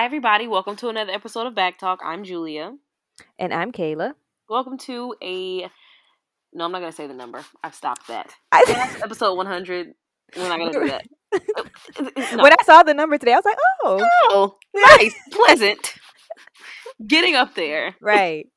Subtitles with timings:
[0.00, 0.48] Hi, everybody.
[0.48, 2.00] Welcome to another episode of Back Talk.
[2.02, 2.74] I'm Julia.
[3.38, 4.14] And I'm Kayla.
[4.48, 5.68] Welcome to a.
[6.54, 7.44] No, I'm not going to say the number.
[7.62, 8.32] I've stopped that.
[8.50, 8.64] I,
[9.04, 9.92] episode 100.
[10.38, 11.06] We're not going to do that.
[12.34, 12.42] No.
[12.42, 14.08] When I saw the number today, I was like, oh.
[14.30, 15.14] Oh, nice.
[15.32, 15.92] pleasant.
[17.06, 17.94] Getting up there.
[18.00, 18.46] Right.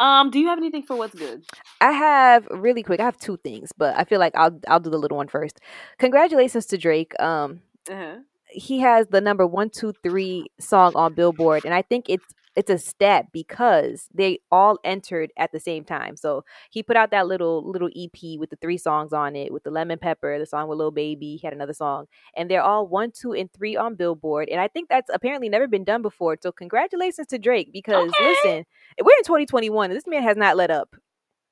[0.00, 1.44] Um, do you have anything for what's good?
[1.80, 2.98] I have really quick.
[2.98, 5.60] I have two things, but I feel like I'll I'll do the little one first.
[5.98, 7.12] Congratulations to Drake.
[7.20, 8.16] Um, uh-huh
[8.54, 12.24] he has the number one, two, three song on Billboard, and I think it's
[12.56, 16.16] it's a stat because they all entered at the same time.
[16.16, 19.64] So he put out that little little EP with the three songs on it, with
[19.64, 22.86] the Lemon Pepper, the song with Lil Baby, he had another song, and they're all
[22.86, 24.48] one, two, and three on Billboard.
[24.48, 26.36] And I think that's apparently never been done before.
[26.40, 28.24] So congratulations to Drake because okay.
[28.24, 28.66] listen,
[29.02, 30.94] we're in 2021 and this man has not let up.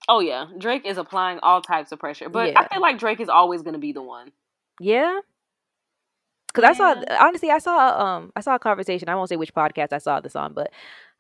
[0.09, 2.61] Oh yeah, Drake is applying all types of pressure, but yeah.
[2.61, 4.33] I feel like Drake is always going to be the one.
[4.81, 5.21] Yeah,
[6.53, 9.09] because I saw honestly, I saw um I saw a conversation.
[9.09, 10.71] I won't say which podcast I saw this on, but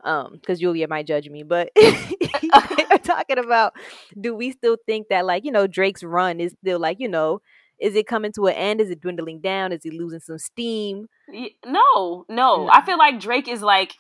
[0.05, 1.71] um because Julia might judge me, but
[3.05, 3.75] talking about
[4.21, 7.41] do we still think that like you know Drake's run is still like you know
[7.79, 8.81] is it coming to an end?
[8.81, 9.73] Is it dwindling down?
[9.73, 11.09] Is he losing some steam?
[11.67, 12.69] No, no.
[12.71, 13.95] I feel like Drake is like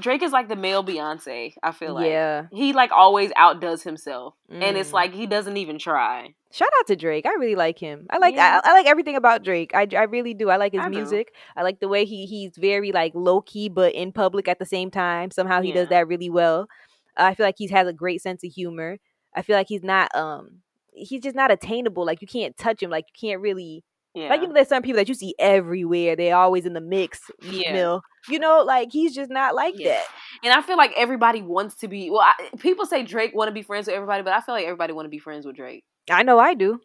[0.00, 1.54] Drake is like the male Beyonce.
[1.62, 4.62] I feel like yeah, he like always outdoes himself, mm.
[4.62, 4.94] and it's mm.
[4.94, 6.34] like he doesn't even try.
[6.50, 7.26] Shout out to Drake.
[7.26, 8.06] I really like him.
[8.10, 8.60] I like yeah.
[8.64, 9.72] I, I, like everything about Drake.
[9.74, 10.48] I, I really do.
[10.50, 11.34] I like his I music.
[11.56, 14.64] I like the way he he's very like low key but in public at the
[14.64, 15.30] same time.
[15.30, 15.74] Somehow he yeah.
[15.74, 16.68] does that really well.
[17.16, 18.98] I feel like he has a great sense of humor.
[19.34, 20.62] I feel like he's not um
[20.92, 22.06] he's just not attainable.
[22.06, 22.90] Like you can't touch him.
[22.90, 23.84] Like you can't really
[24.18, 24.28] yeah.
[24.28, 26.16] Like you know, there's some people that you see everywhere.
[26.16, 27.20] They're always in the mix.
[27.42, 27.72] Yeah.
[27.72, 28.02] Mill.
[28.28, 29.90] You know, like he's just not like yeah.
[29.90, 30.04] that.
[30.44, 32.10] And I feel like everybody wants to be.
[32.10, 34.64] Well, I, people say Drake want to be friends with everybody, but I feel like
[34.64, 35.84] everybody want to be friends with Drake.
[36.10, 36.80] I know I do.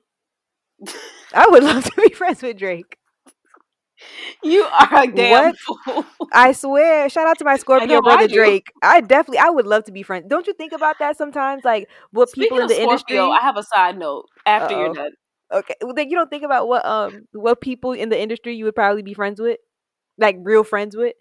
[1.33, 2.97] I would love to be friends with Drake.
[4.43, 6.05] You are a damn fool.
[6.33, 7.09] I swear.
[7.09, 8.67] Shout out to my Scorpio brother Drake.
[8.81, 10.25] I definitely I would love to be friends.
[10.27, 11.63] Don't you think about that sometimes?
[11.63, 14.79] Like what Speaking people in the Scorpio, industry I have a side note after Uh-oh.
[14.79, 15.11] you're done.
[15.53, 15.75] Okay.
[15.81, 18.75] Well, then you don't think about what um what people in the industry you would
[18.75, 19.59] probably be friends with,
[20.17, 21.13] like real friends with.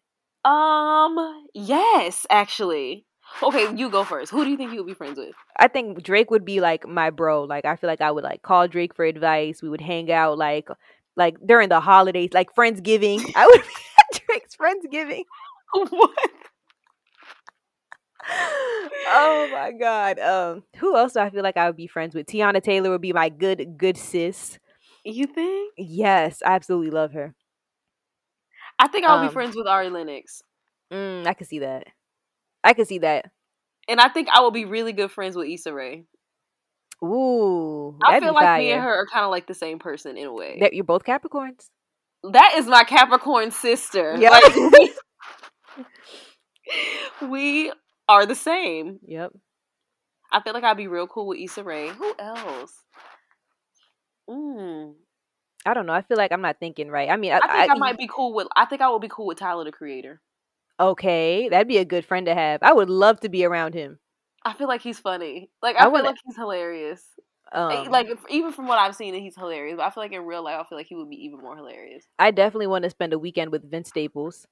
[0.44, 1.16] Um.
[1.54, 3.06] Yes, actually.
[3.42, 4.30] Okay, you go first.
[4.30, 5.34] Who do you think you would be friends with?
[5.58, 7.44] I think Drake would be like my bro.
[7.44, 9.62] Like I feel like I would like call Drake for advice.
[9.62, 10.68] We would hang out like
[11.16, 13.32] like during the holidays, like Friendsgiving.
[13.34, 13.68] I would be
[14.14, 15.24] at Drake's Friendsgiving.
[15.72, 16.18] what?
[18.28, 20.18] Oh my god.
[20.18, 22.26] Um, who else do I feel like I would be friends with?
[22.26, 24.58] Teyana Taylor would be my good good sis.
[25.04, 25.74] You think?
[25.76, 27.34] Yes, I absolutely love her.
[28.78, 30.42] I think I'll um, be friends with Ari Lennox.
[30.92, 31.88] Mm, I can see that.
[32.62, 33.30] I can see that.
[33.88, 36.04] And I think I will be really good friends with Issa Rae.
[37.02, 38.58] Ooh, I feel like fire.
[38.58, 40.58] me and her are kind of like the same person in a way.
[40.60, 41.68] That you're both Capricorns.
[42.30, 44.16] That is my Capricorn sister.
[44.16, 44.30] Yeah.
[44.30, 44.54] Like,
[47.22, 47.72] we, we
[48.08, 48.98] are the same.
[49.06, 49.32] Yep.
[50.30, 51.88] I feel like I'd be real cool with Issa Rae.
[51.88, 52.72] Who else?
[54.28, 54.94] Mm.
[55.64, 55.92] I don't know.
[55.92, 57.10] I feel like I'm not thinking right.
[57.10, 58.48] I mean, I, I think I, I, might be cool with.
[58.56, 60.20] I think I would be cool with Tyler the Creator.
[60.80, 62.62] Okay, that'd be a good friend to have.
[62.62, 63.98] I would love to be around him.
[64.44, 65.50] I feel like he's funny.
[65.62, 67.04] Like I, I feel like he's hilarious.
[67.52, 69.76] Um, like even from what I've seen, he's hilarious.
[69.76, 71.54] But I feel like in real life, I feel like he would be even more
[71.56, 72.04] hilarious.
[72.18, 74.46] I definitely want to spend a weekend with Vince Staples.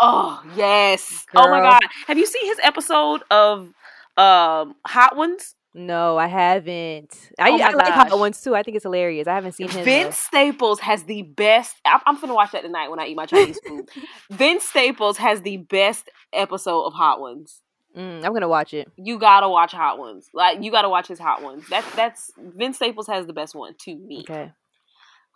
[0.00, 1.26] Oh yes!
[1.26, 1.44] Girl.
[1.44, 1.82] Oh my god!
[2.06, 3.72] Have you seen his episode of
[4.16, 5.54] um Hot Ones?
[5.72, 7.30] No, I haven't.
[7.38, 8.56] I, oh I like Hot Ones too.
[8.56, 9.28] I think it's hilarious.
[9.28, 9.84] I haven't seen him.
[9.84, 10.38] Vince though.
[10.38, 11.76] Staples has the best.
[11.84, 13.88] I'm, I'm gonna watch that tonight when I eat my Chinese food.
[14.30, 17.62] Vince Staples has the best episode of Hot Ones.
[17.96, 18.90] Mm, I'm gonna watch it.
[18.96, 20.28] You gotta watch Hot Ones.
[20.32, 21.64] Like you gotta watch his Hot Ones.
[21.68, 24.20] That's that's Vince Staples has the best one to me.
[24.20, 24.52] Okay.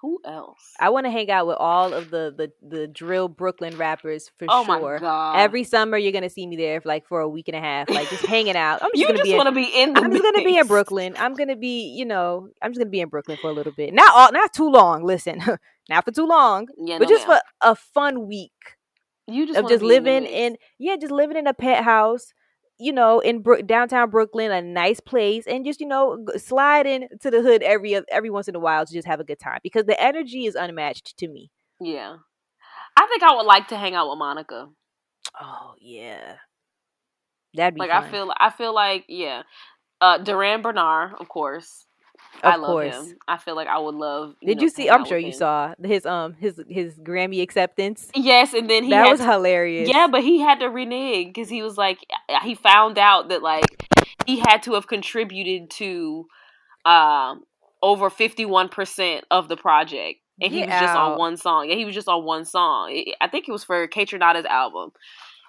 [0.04, 0.75] Who else?
[0.78, 4.44] I want to hang out with all of the the the drill Brooklyn rappers for
[4.50, 4.97] oh sure.
[4.97, 5.38] My God.
[5.38, 7.88] Every summer you're gonna see me there for like for a week and a half,
[7.88, 8.82] like just hanging out.
[8.82, 9.97] I'm just you gonna just be want to be in.
[9.97, 11.15] I'm just gonna be in Brooklyn.
[11.16, 13.95] I'm gonna be, you know, I'm just gonna be in Brooklyn for a little bit.
[13.95, 15.04] Not all, not too long.
[15.04, 15.41] Listen,
[15.89, 17.41] not for too long, yeah, but no, just ma'am.
[17.62, 18.53] for a fun week.
[19.27, 22.34] You just of just living in, in yeah, just living in a pet house
[22.78, 27.30] you know, in Bro- downtown Brooklyn, a nice place, and just you know, slide into
[27.30, 29.84] the hood every every once in a while to just have a good time because
[29.84, 31.50] the energy is unmatched to me.
[31.80, 32.16] Yeah,
[32.97, 34.68] I think I would like to hang out with Monica.
[35.41, 36.36] Oh yeah,
[37.54, 38.04] that'd be like fun.
[38.04, 39.42] I feel I feel like yeah,
[40.00, 41.86] uh, Durand Bernarr, of course.
[42.42, 42.95] Of I love course.
[42.95, 43.16] him.
[43.27, 44.34] I feel like I would love.
[44.41, 44.91] You Did know, you see?
[44.91, 45.33] I'm sure you him.
[45.33, 48.10] saw his um his his Grammy acceptance.
[48.15, 49.89] Yes, and then he that was to, hilarious.
[49.89, 51.98] Yeah, but he had to renege because he was like
[52.42, 53.86] he found out that like
[54.27, 56.27] he had to have contributed to
[56.84, 57.45] um
[57.83, 61.69] over 51 percent of the project and he was just on one song.
[61.69, 63.04] Yeah, he was just on one song.
[63.21, 64.92] I think it was for Kaytranada's album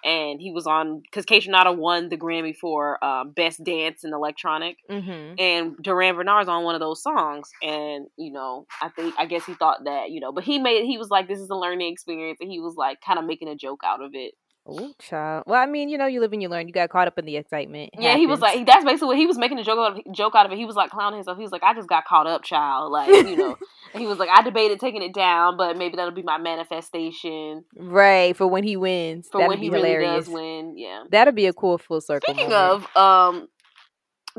[0.05, 4.77] and he was on because Kaytranada won the Grammy for um, Best Dance in Electronic,
[4.89, 5.35] mm-hmm.
[5.39, 9.45] and Durand Bernarr's on one of those songs, and you know, I think I guess
[9.45, 11.91] he thought that you know, but he made he was like, this is a learning
[11.91, 14.35] experience, and he was like kind of making a joke out of it.
[14.67, 15.43] Oh, child.
[15.45, 16.67] Well, I mean, you know, you live and you learn.
[16.67, 17.91] You got caught up in the excitement.
[17.93, 18.21] It yeah, happens.
[18.21, 20.47] he was like, that's basically what he was making a joke out of, joke out
[20.47, 20.57] of it.
[20.57, 21.37] He was like clowning himself.
[21.37, 22.91] He was like, I just got caught up, child.
[22.91, 23.57] Like, you know,
[23.95, 27.63] he was like, I debated taking it down, but maybe that'll be my manifestation.
[27.77, 29.27] Right for when he wins.
[29.31, 29.93] For That'd when he hilarious.
[29.99, 30.77] really does win.
[30.77, 32.33] Yeah, that'll be a cool full circle.
[32.33, 32.87] Speaking moment.
[32.95, 33.47] of, um,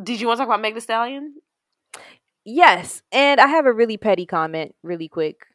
[0.03, 1.35] did you want to talk about Meg Thee Stallion?
[2.45, 5.47] Yes, and I have a really petty comment, really quick.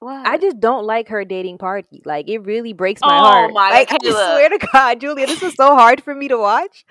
[0.00, 0.26] What?
[0.26, 2.04] I just don't like her dating Pardi.
[2.06, 3.52] Like it really breaks my oh heart.
[3.52, 6.84] My like, I swear to God, Julia, this was so hard for me to watch.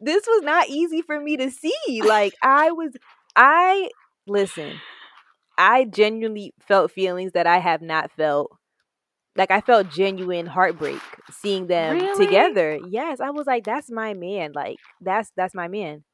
[0.00, 2.02] This was not easy for me to see.
[2.04, 2.92] Like I was,
[3.34, 3.90] I
[4.26, 4.80] listen.
[5.56, 8.50] I genuinely felt feelings that I have not felt.
[9.36, 12.26] Like I felt genuine heartbreak seeing them really?
[12.26, 12.78] together.
[12.88, 16.04] Yes, I was like, "That's my man." Like that's that's my man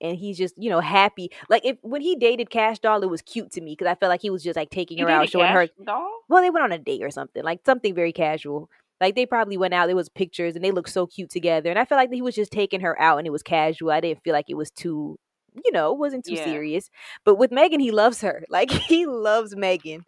[0.00, 1.30] and he's just you know happy.
[1.48, 4.10] Like if when he dated Cash Doll, it was cute to me because I felt
[4.10, 5.68] like he was just like taking her out, showing her.
[5.84, 6.10] Doll?
[6.28, 8.70] Well, they went on a date or something, like something very casual.
[9.00, 9.86] Like they probably went out.
[9.86, 11.70] There was pictures, and they looked so cute together.
[11.70, 13.90] And I felt like he was just taking her out, and it was casual.
[13.90, 15.18] I didn't feel like it was too,
[15.64, 16.44] you know, it wasn't too yeah.
[16.44, 16.90] serious.
[17.24, 18.44] But with Megan, he loves her.
[18.50, 20.04] Like he loves Megan.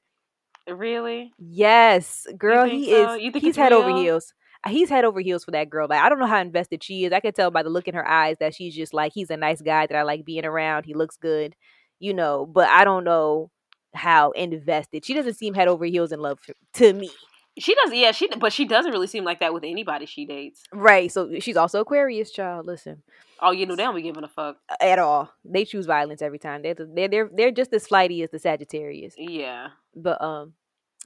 [0.67, 1.33] Really?
[1.39, 2.67] Yes, girl.
[2.67, 3.15] He so?
[3.15, 3.43] is.
[3.43, 3.81] he's head real?
[3.81, 4.35] over heels
[4.67, 5.87] he's head over heels for that girl.
[5.89, 7.13] Like I don't know how invested she is.
[7.13, 9.37] I can tell by the look in her eyes that she's just like he's a
[9.37, 10.85] nice guy that I like being around.
[10.85, 11.55] He looks good,
[11.99, 12.47] you know.
[12.47, 13.51] But I don't know
[13.95, 15.05] how invested.
[15.05, 16.39] She doesn't seem head over heels in love
[16.75, 17.11] to me.
[17.59, 18.13] She does, yeah.
[18.13, 20.63] She, but she doesn't really seem like that with anybody she dates.
[20.73, 21.11] Right.
[21.11, 22.67] So she's also Aquarius, child.
[22.67, 23.03] Listen.
[23.41, 25.33] Oh, you know they don't be giving a fuck at all.
[25.45, 26.63] They choose violence every time.
[26.63, 29.15] They're they're they're, they're just as flighty as the Sagittarius.
[29.17, 29.69] Yeah.
[29.95, 30.55] But um,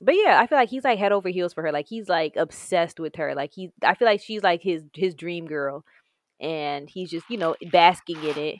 [0.02, 1.72] but yeah, I feel like he's like head over heels for her.
[1.72, 3.34] Like he's like obsessed with her.
[3.34, 5.84] Like he, I feel like she's like his his dream girl,
[6.40, 8.56] and he's just you know basking in it.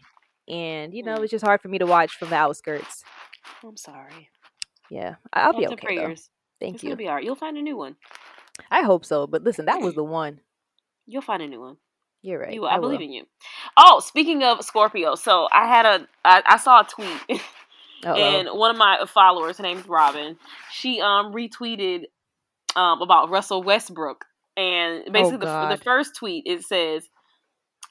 [0.49, 1.23] And you know mm.
[1.23, 3.03] it's just hard for me to watch from the outskirts.
[3.65, 4.31] I'm sorry.
[4.91, 5.87] Yeah, I'll be okay.
[5.87, 6.31] Prayers.
[6.61, 6.67] Though.
[6.67, 6.91] Thank it's you.
[6.91, 7.25] You'll be alright.
[7.25, 7.97] You'll find a new one.
[8.71, 9.27] I hope so.
[9.27, 10.41] But listen, that was the one.
[11.07, 11.77] You'll find a new one.
[12.23, 12.55] You're right.
[12.55, 12.69] You will.
[12.69, 13.07] I, I believe will.
[13.07, 13.25] in you.
[13.77, 17.41] Oh, speaking of Scorpio, so I had a I, I saw a tweet
[18.05, 18.15] Uh-oh.
[18.15, 20.37] And one of my followers, her name's Robin,
[20.71, 22.05] she um retweeted
[22.77, 24.25] um about Russell Westbrook.
[24.57, 27.09] And basically oh, the, the first tweet it says,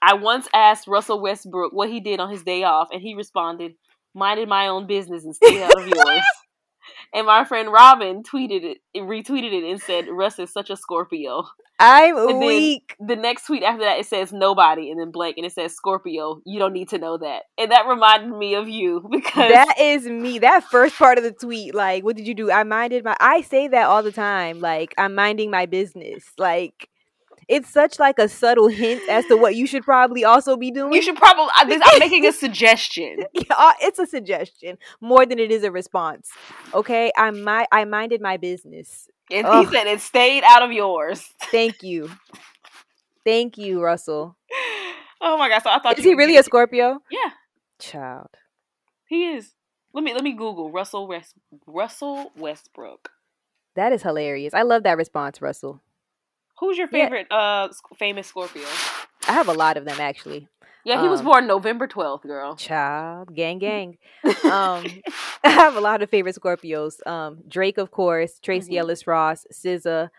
[0.01, 3.73] I once asked Russell Westbrook what he did on his day off, and he responded,
[4.13, 6.23] minded my own business and stay out of yours.
[7.13, 11.43] And my friend Robin tweeted it, retweeted it, and said, "Russ is such a Scorpio."
[11.81, 12.95] I'm and weak.
[12.99, 16.41] The next tweet after that, it says nobody, and then blank, and it says Scorpio.
[16.45, 20.05] You don't need to know that, and that reminded me of you because that is
[20.05, 20.39] me.
[20.39, 22.51] That first part of the tweet, like, what did you do?
[22.51, 23.17] I minded my.
[23.19, 24.59] I say that all the time.
[24.59, 26.23] Like, I'm minding my business.
[26.37, 26.87] Like,
[27.51, 30.93] it's such like a subtle hint as to what you should probably also be doing.
[30.93, 31.51] You should probably.
[31.55, 33.25] I'm making a suggestion.
[33.33, 36.29] yeah, uh, it's a suggestion more than it is a response.
[36.73, 39.09] Okay, I my I minded my business.
[39.29, 39.65] And Ugh.
[39.65, 41.25] he said it stayed out of yours.
[41.51, 42.09] Thank you,
[43.25, 44.37] thank you, Russell.
[45.23, 45.61] Oh my god!
[45.61, 46.97] So I thought is he really a Scorpio?
[47.11, 47.29] Yeah,
[47.77, 48.29] child.
[49.07, 49.51] He is.
[49.93, 51.35] Let me let me Google Russell West
[51.67, 53.11] Russell Westbrook.
[53.75, 54.55] That is hilarious.
[54.55, 55.79] I love that response, Russell.
[56.61, 57.65] Who's your favorite yeah.
[57.65, 58.67] uh famous Scorpio?
[59.27, 60.47] I have a lot of them actually.
[60.85, 62.55] Yeah, he um, was born November 12th, girl.
[62.55, 63.97] Child, gang gang.
[64.43, 64.85] um
[65.43, 67.05] I have a lot of favorite Scorpios.
[67.07, 68.79] Um Drake of course, Tracee mm-hmm.
[68.79, 70.09] Ellis Ross, SZA,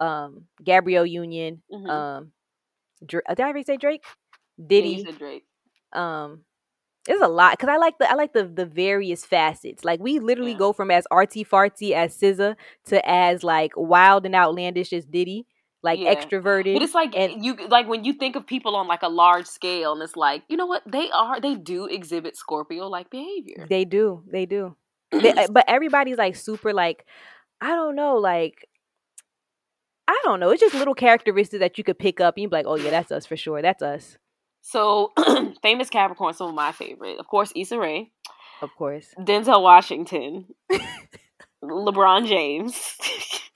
[0.00, 1.90] um Gabrielle Union, mm-hmm.
[1.90, 2.32] um
[3.04, 4.04] Dr- did I already say Drake?
[4.64, 5.04] Diddy.
[5.04, 5.44] Yeah, Drake.
[5.92, 6.44] Um
[7.08, 9.84] it's a lot because I like the I like the the various facets.
[9.84, 10.58] Like we literally yeah.
[10.58, 12.54] go from as arty farty as SZA
[12.86, 15.46] to as like wild and outlandish as Diddy
[15.82, 16.14] like yeah.
[16.14, 16.74] extroverted.
[16.74, 19.46] But it's like and, you like when you think of people on like a large
[19.46, 21.40] scale, and it's like you know what they are.
[21.40, 23.66] They do exhibit Scorpio like behavior.
[23.68, 24.22] They do.
[24.30, 24.76] They do.
[25.12, 27.06] they, uh, but everybody's like super like
[27.60, 28.68] I don't know like.
[30.10, 30.50] I don't know.
[30.50, 32.88] It's just little characteristics that you could pick up and you'd be like, oh, yeah,
[32.88, 33.60] that's us for sure.
[33.60, 34.16] That's us.
[34.62, 35.12] So,
[35.62, 37.18] famous Capricorn, some of my favorite.
[37.18, 38.10] Of course, Issa Rae.
[38.62, 39.14] Of course.
[39.18, 40.46] Denzel Washington.
[41.62, 42.96] LeBron James.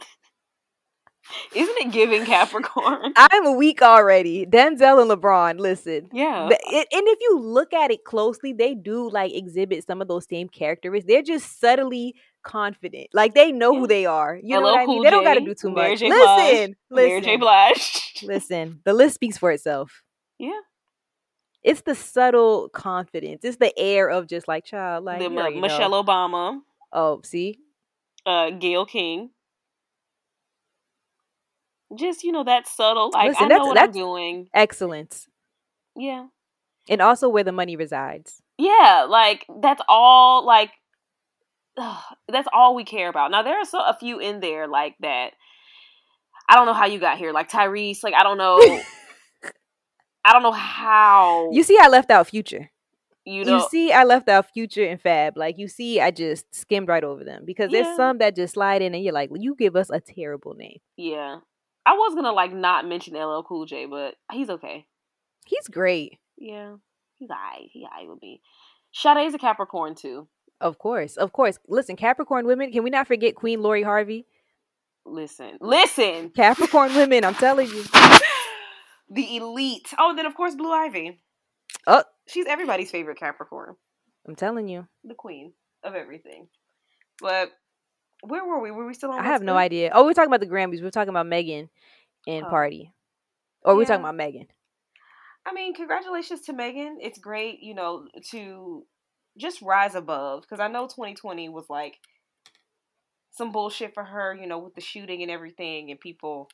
[1.55, 3.13] Isn't it giving Capricorn?
[3.17, 4.47] I'm a week already.
[4.47, 6.09] Denzel and LeBron, listen.
[6.13, 6.45] Yeah.
[6.45, 10.49] and if you look at it closely, they do like exhibit some of those same
[10.49, 11.07] characteristics.
[11.09, 13.09] They're just subtly confident.
[13.13, 14.39] Like they know who they are.
[14.43, 15.03] You Hello, know what I mean?
[15.03, 16.01] They don't got to do too Mary much.
[16.01, 16.09] J.
[16.11, 17.23] Listen, listen.
[17.23, 17.37] J.
[17.37, 18.21] Blige.
[18.23, 20.03] listen, the list speaks for itself.
[20.39, 20.61] Yeah.
[21.63, 23.45] It's the subtle confidence.
[23.45, 26.03] It's the air of just like child, like the, Michelle know.
[26.03, 26.61] Obama.
[26.93, 27.61] Oh, see,
[28.27, 29.31] uh, Gayle King.
[31.97, 34.49] Just you know that subtle, like Listen, I know what I'm doing.
[34.55, 35.27] Excellence.
[35.97, 36.27] Yeah.
[36.89, 38.43] And also where the money resides.
[38.59, 40.45] Yeah, like that's all.
[40.47, 40.71] Like
[41.77, 43.31] ugh, that's all we care about.
[43.31, 45.33] Now there are so, a few in there like that.
[46.49, 48.03] I don't know how you got here, like Tyrese.
[48.03, 48.59] Like I don't know.
[50.25, 51.51] I don't know how.
[51.53, 52.71] You see, I left out Future.
[53.25, 55.37] You know, you see, I left out Future and Fab.
[55.37, 57.83] Like you see, I just skimmed right over them because yeah.
[57.83, 60.55] there's some that just slide in, and you're like, well, you give us a terrible
[60.55, 60.79] name.
[60.97, 61.39] Yeah,
[61.85, 64.87] I was gonna like not mention LL Cool J, but he's okay.
[65.47, 66.19] He's great.
[66.39, 66.77] Yeah,
[67.17, 67.69] he's alright.
[67.73, 68.41] He alright with me.
[68.93, 70.29] Sade's a Capricorn too.
[70.61, 71.59] Of course, of course.
[71.69, 72.71] Listen, Capricorn women.
[72.71, 74.27] Can we not forget Queen Lori Harvey?
[75.05, 76.31] Listen, listen.
[76.31, 77.25] Capricorn women.
[77.25, 77.85] I'm telling you.
[79.11, 79.89] the elite.
[79.99, 81.21] Oh, and then of course Blue Ivy.
[81.87, 83.75] Oh, she's everybody's favorite Capricorn.
[84.29, 86.47] I'm telling you, the queen of everything.
[87.21, 87.51] But
[88.23, 88.71] where were we?
[88.71, 89.21] Were we still on?
[89.21, 89.91] I have no idea.
[89.93, 90.81] Oh, we are talking about the Grammys.
[90.81, 91.69] We are talking about Megan
[92.27, 92.51] and oh.
[92.51, 92.91] Pardi.
[93.65, 94.47] Or we are talking about Megan.
[95.47, 96.99] I mean, congratulations to Megan.
[97.01, 98.87] It's great, you know, to
[99.37, 101.99] just rise above because I know 2020 was like
[103.31, 106.49] some bullshit for her, you know, with the shooting and everything, and people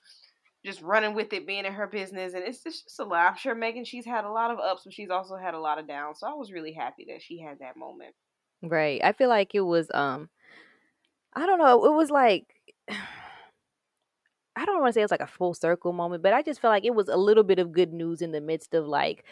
[0.64, 3.30] just running with it, being in her business, and it's, it's just a lot.
[3.30, 5.78] I'm sure Megan, she's had a lot of ups, but she's also had a lot
[5.78, 6.20] of downs.
[6.20, 8.14] So I was really happy that she had that moment.
[8.62, 9.00] Right.
[9.02, 10.28] I feel like it was, um,
[11.38, 12.46] I don't know, it was like.
[14.56, 16.72] I don't want to say it's like a full circle moment, but I just felt
[16.72, 19.24] like it was a little bit of good news in the midst of like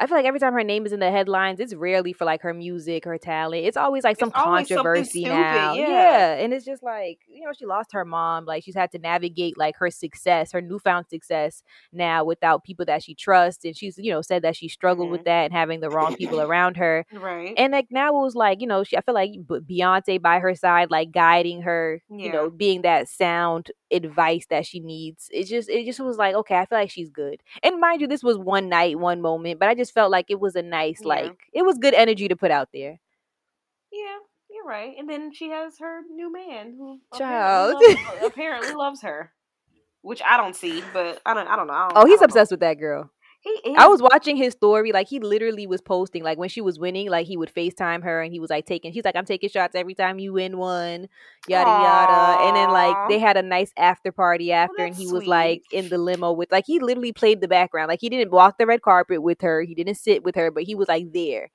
[0.00, 2.42] I feel like every time her name is in the headlines, it's rarely for like
[2.42, 3.64] her music, her talent.
[3.64, 5.74] It's always like some always controversy now.
[5.74, 5.88] Yeah.
[5.88, 6.34] yeah.
[6.34, 8.44] And it's just like, you know, she lost her mom.
[8.44, 13.04] Like she's had to navigate like her success, her newfound success now without people that
[13.04, 13.64] she trusts.
[13.64, 15.12] And she's, you know, said that she struggled mm-hmm.
[15.12, 17.06] with that and having the wrong people around her.
[17.12, 17.54] Right.
[17.56, 20.56] And like now it was like, you know, she I feel like Beyonce by her
[20.56, 22.26] side, like guiding her, yeah.
[22.26, 25.28] you know, being that sound advice that she needs.
[25.30, 27.42] It just it just was like, okay, I feel like she's good.
[27.62, 30.26] And mind you, this was one night, one moment, but I just just felt like
[30.30, 31.08] it was a nice, yeah.
[31.08, 32.98] like it was good energy to put out there.
[33.92, 34.16] Yeah,
[34.50, 34.94] you're right.
[34.98, 39.32] And then she has her new man who child apparently loves, apparently loves her,
[40.00, 41.46] which I don't see, but I don't.
[41.46, 41.74] I don't know.
[41.74, 42.54] I oh, don't, oh, he's obsessed know.
[42.54, 43.10] with that girl.
[43.76, 44.92] I was watching his story.
[44.92, 48.22] Like he literally was posting, like when she was winning, like he would FaceTime her
[48.22, 51.08] and he was like taking he's like, I'm taking shots every time you win one,
[51.46, 51.82] yada Aww.
[51.82, 52.42] yada.
[52.44, 55.14] And then like they had a nice after party oh, after and he sweet.
[55.14, 57.88] was like in the limo with like he literally played the background.
[57.88, 60.62] Like he didn't walk the red carpet with her, he didn't sit with her, but
[60.62, 61.50] he was like there.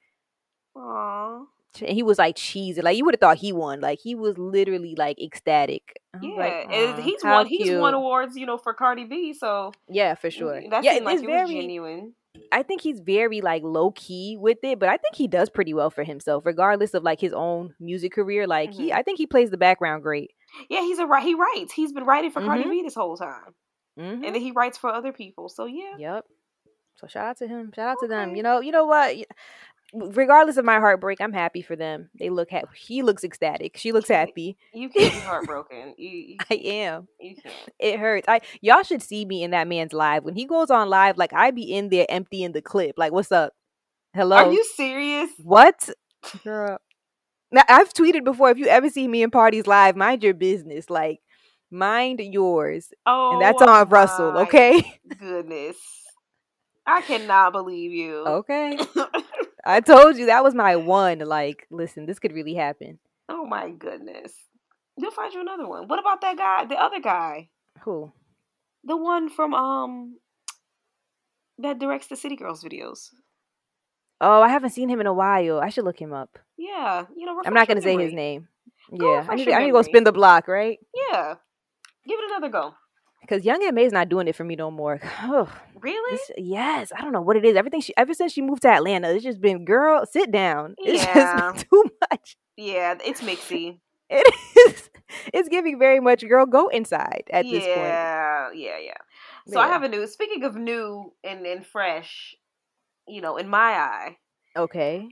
[0.75, 2.81] Aww he was like cheesy.
[2.81, 3.81] Like you would have thought he won.
[3.81, 6.01] Like he was literally like ecstatic.
[6.21, 7.47] Yeah, like, he's won.
[7.47, 7.67] Cute.
[7.67, 9.33] He's won awards, you know, for Cardi B.
[9.33, 10.61] So yeah, for sure.
[10.69, 12.13] That yeah, seemed like it very, was genuine.
[12.51, 15.73] I think he's very like low key with it, but I think he does pretty
[15.73, 18.47] well for himself, regardless of like his own music career.
[18.47, 18.81] Like mm-hmm.
[18.83, 20.31] he, I think he plays the background great.
[20.69, 21.23] Yeah, he's a right.
[21.23, 21.73] He writes.
[21.73, 22.49] He's been writing for mm-hmm.
[22.49, 23.53] Cardi B this whole time,
[23.99, 24.23] mm-hmm.
[24.23, 25.49] and then he writes for other people.
[25.49, 25.95] So yeah.
[25.97, 26.25] Yep.
[26.95, 27.71] So shout out to him.
[27.73, 28.07] Shout out okay.
[28.07, 28.35] to them.
[28.35, 29.15] You know, you know what?
[29.93, 32.09] Regardless of my heartbreak, I'm happy for them.
[32.17, 32.67] They look happy.
[32.75, 33.77] He looks ecstatic.
[33.77, 34.57] She looks happy.
[34.73, 35.95] You can't be heartbroken.
[35.97, 37.07] You, you I am.
[37.19, 37.55] You can't.
[37.79, 38.27] It hurts.
[38.27, 41.17] I y'all should see me in that man's live when he goes on live.
[41.17, 42.95] Like I be in there emptying the clip.
[42.97, 43.53] Like what's up?
[44.13, 44.35] Hello.
[44.35, 45.31] Are you serious?
[45.37, 45.89] What,
[46.43, 46.79] girl?
[47.51, 48.51] Now I've tweeted before.
[48.51, 50.89] If you ever see me in Pardi's live, mind your business.
[50.89, 51.19] Like
[51.71, 52.89] mind yours.
[53.05, 54.37] Oh, and that's on Russell.
[54.39, 54.99] Okay.
[55.19, 55.77] Goodness.
[56.85, 58.25] I cannot believe you.
[58.25, 58.77] Okay.
[59.69, 61.19] I told you that was my one.
[61.19, 62.97] Like, listen, this could really happen.
[63.29, 64.33] Oh my goodness.
[64.97, 65.87] You'll find you another one.
[65.87, 66.65] What about that guy?
[66.65, 67.49] The other guy?
[67.81, 68.11] Who?
[68.83, 70.17] The one from um
[71.59, 73.09] that directs the City Girls videos.
[74.19, 75.59] Oh, I haven't seen him in a while.
[75.59, 76.39] I should look him up.
[76.57, 77.39] Yeah, you know.
[77.45, 78.47] I'm not gonna say his name.
[78.97, 80.79] Go yeah, I need, I need to go spin the block, right?
[80.93, 81.35] Yeah,
[82.07, 82.73] give it another go.
[83.29, 84.99] Because Young M.A is not doing it for me no more.
[85.81, 86.17] really?
[86.17, 86.91] This, yes.
[86.97, 87.55] I don't know what it is.
[87.55, 90.75] Everything she ever since she moved to Atlanta, it's just been girl, sit down.
[90.79, 91.51] It's yeah.
[91.53, 92.37] just too much.
[92.57, 93.79] Yeah, it's mixy.
[94.11, 94.89] It is.
[95.31, 97.77] It's giving very much girl go inside at yeah, this point.
[97.77, 98.97] Yeah, yeah, yeah.
[99.47, 99.59] So.
[99.59, 102.33] I have a new speaking of new and, and fresh,
[103.07, 104.17] you know, in my eye.
[104.57, 105.09] Okay.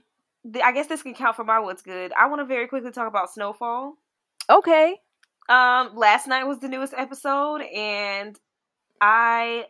[0.63, 2.11] I guess this can count for my what's good.
[2.13, 3.93] I want to very quickly talk about Snowfall.
[4.49, 4.97] Okay.
[5.49, 8.37] Um, last night was the newest episode, and
[8.99, 9.65] I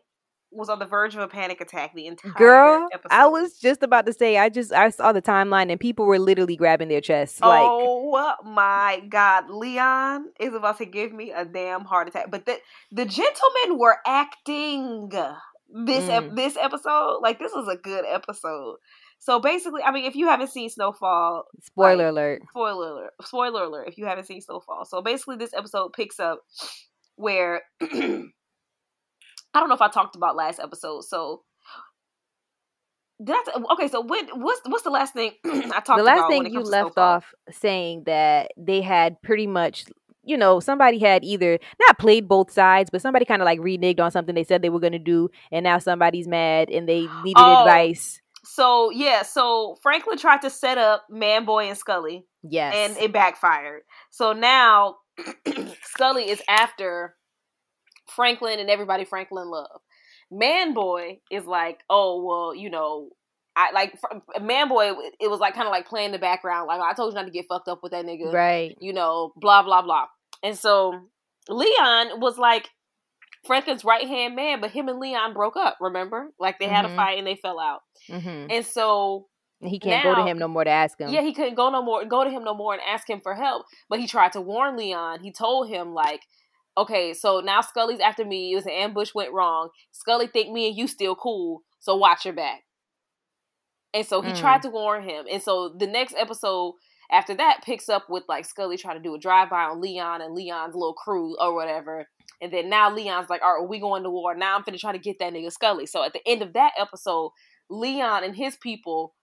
[0.52, 3.14] was on the verge of a panic attack the entire girl episode.
[3.14, 6.18] i was just about to say i just i saw the timeline and people were
[6.18, 11.44] literally grabbing their chests like oh my god leon is about to give me a
[11.44, 12.58] damn heart attack but the
[12.94, 15.12] the gentlemen were acting
[15.70, 16.10] this mm.
[16.10, 17.20] ep- this episode.
[17.22, 18.78] Like this was a good episode.
[19.20, 23.64] So basically, I mean, if you haven't seen Snowfall, spoiler like, alert, spoiler alert, spoiler
[23.64, 23.88] alert.
[23.88, 26.42] If you haven't seen Snowfall, so basically, this episode picks up
[27.16, 28.30] where I
[29.60, 31.04] don't know if I talked about last episode.
[31.04, 31.44] So
[33.24, 35.98] did I t- okay, so when what's what's the last thing I talked about?
[35.98, 39.86] The last thing you left off saying that they had pretty much
[40.28, 44.02] you know, somebody had either not played both sides, but somebody kind of like reneged
[44.02, 47.08] on something they said they were going to do, and now somebody's mad and they
[47.24, 48.22] needed oh, advice.
[48.54, 52.26] So yeah, so Franklin tried to set up Manboy and Scully.
[52.44, 53.82] Yes, and it backfired.
[54.10, 54.98] So now
[55.84, 57.16] Scully is after
[58.10, 59.82] Franklin and everybody Franklin love.
[60.32, 63.10] Manboy is like, oh well, you know,
[63.56, 64.00] I like
[64.38, 64.94] Manboy.
[65.20, 66.68] It was like kind of like playing the background.
[66.68, 68.78] Like I told you not to get fucked up with that nigga, right?
[68.80, 70.06] You know, blah blah blah.
[70.42, 71.00] And so
[71.50, 72.70] Leon was like
[73.48, 75.78] Franklin's right hand man, but him and Leon broke up.
[75.82, 76.76] Remember, like they mm-hmm.
[76.76, 76.98] had a mm-hmm.
[76.98, 77.82] fight and they fell out.
[78.10, 78.52] Mm-hmm.
[78.52, 79.28] And so
[79.62, 81.10] he can't now, go to him no more to ask him.
[81.10, 83.34] Yeah, he couldn't go no more, go to him no more and ask him for
[83.34, 83.66] help.
[83.90, 85.22] But he tried to warn Leon.
[85.22, 86.22] He told him like,
[86.78, 88.52] okay, so now Scully's after me.
[88.52, 89.70] It was an ambush went wrong.
[89.92, 92.62] Scully think me and you still cool, so watch your back.
[93.94, 94.40] And so he mm.
[94.40, 95.26] tried to warn him.
[95.32, 96.76] And so the next episode
[97.12, 100.22] after that picks up with like Scully trying to do a drive by on Leon
[100.22, 102.08] and Leon's little crew or whatever.
[102.42, 104.36] And then now Leon's like, all right, we going to war.
[104.36, 105.86] Now I'm finna try to get that nigga Scully.
[105.86, 107.32] So at the end of that episode,
[107.70, 109.16] Leon and his people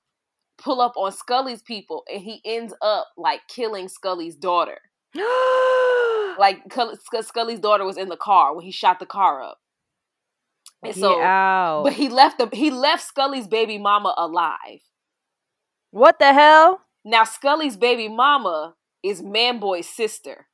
[0.59, 4.79] pull up on Scully's people and he ends up like killing Scully's daughter.
[6.39, 6.63] like
[7.23, 9.59] Scully's daughter was in the car when he shot the car up.
[10.83, 11.19] And so,
[11.85, 14.81] but he left the he left Scully's baby mama alive.
[15.91, 16.81] What the hell?
[17.05, 20.47] Now Scully's baby mama is Manboy's sister.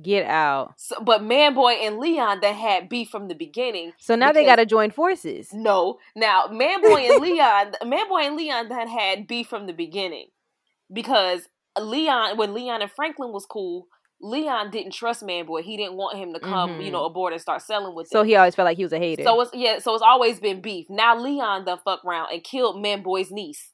[0.00, 0.74] Get out.
[0.78, 3.92] So, but Manboy and Leon that had beef from the beginning.
[3.98, 5.52] So now they got to join forces.
[5.52, 10.28] No, now Manboy and Leon, Manboy and Leon that had beef from the beginning
[10.90, 11.42] because
[11.78, 13.86] Leon, when Leon and Franklin was cool,
[14.22, 15.62] Leon didn't trust Manboy.
[15.62, 16.80] He didn't want him to come, mm-hmm.
[16.80, 18.08] you know, aboard and start selling with.
[18.08, 19.24] So he always felt like he was a hater.
[19.24, 19.78] So it's yeah.
[19.80, 20.86] So it's always been beef.
[20.88, 23.71] Now Leon the fuck around and killed Manboy's niece.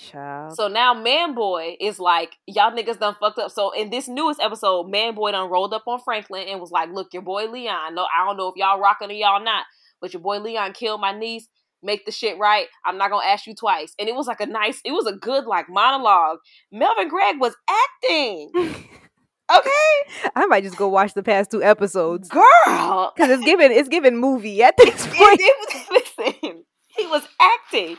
[0.00, 0.56] Child.
[0.56, 3.50] So now Manboy is like, y'all niggas done fucked up.
[3.50, 7.12] So in this newest episode, Manboy done rolled up on Franklin and was like, look,
[7.12, 9.64] your boy Leon, no, I don't know if y'all rocking or y'all not,
[10.00, 11.48] but your boy Leon killed my niece.
[11.82, 12.66] Make the shit right.
[12.84, 13.94] I'm not gonna ask you twice.
[13.98, 16.38] And it was like a nice, it was a good like monologue.
[16.72, 18.86] Melvin Gregg was acting.
[19.52, 23.88] Okay, I might just go watch the past two episodes, girl, because it's given it's
[23.88, 25.40] given movie at this point.
[25.90, 26.64] listen,
[26.96, 27.96] he was acting.